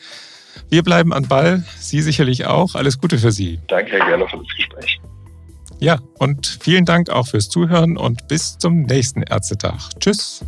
Wir 0.69 0.83
bleiben 0.83 1.13
an 1.13 1.29
Ball, 1.29 1.63
Sie 1.77 2.01
sicherlich 2.01 2.45
auch. 2.45 2.75
Alles 2.75 2.99
Gute 2.99 3.17
für 3.17 3.31
Sie. 3.31 3.61
Danke, 3.67 3.91
Herr 3.91 4.07
Gerloff, 4.07 4.31
für 4.31 4.37
das 4.37 4.55
Gespräch. 4.57 4.99
Ja, 5.81 5.97
und 6.19 6.59
vielen 6.61 6.85
Dank 6.85 7.09
auch 7.09 7.27
fürs 7.27 7.49
Zuhören 7.49 7.97
und 7.97 8.27
bis 8.27 8.57
zum 8.59 8.83
nächsten 8.83 9.23
Ärztetag. 9.23 9.89
Tschüss. 9.99 10.41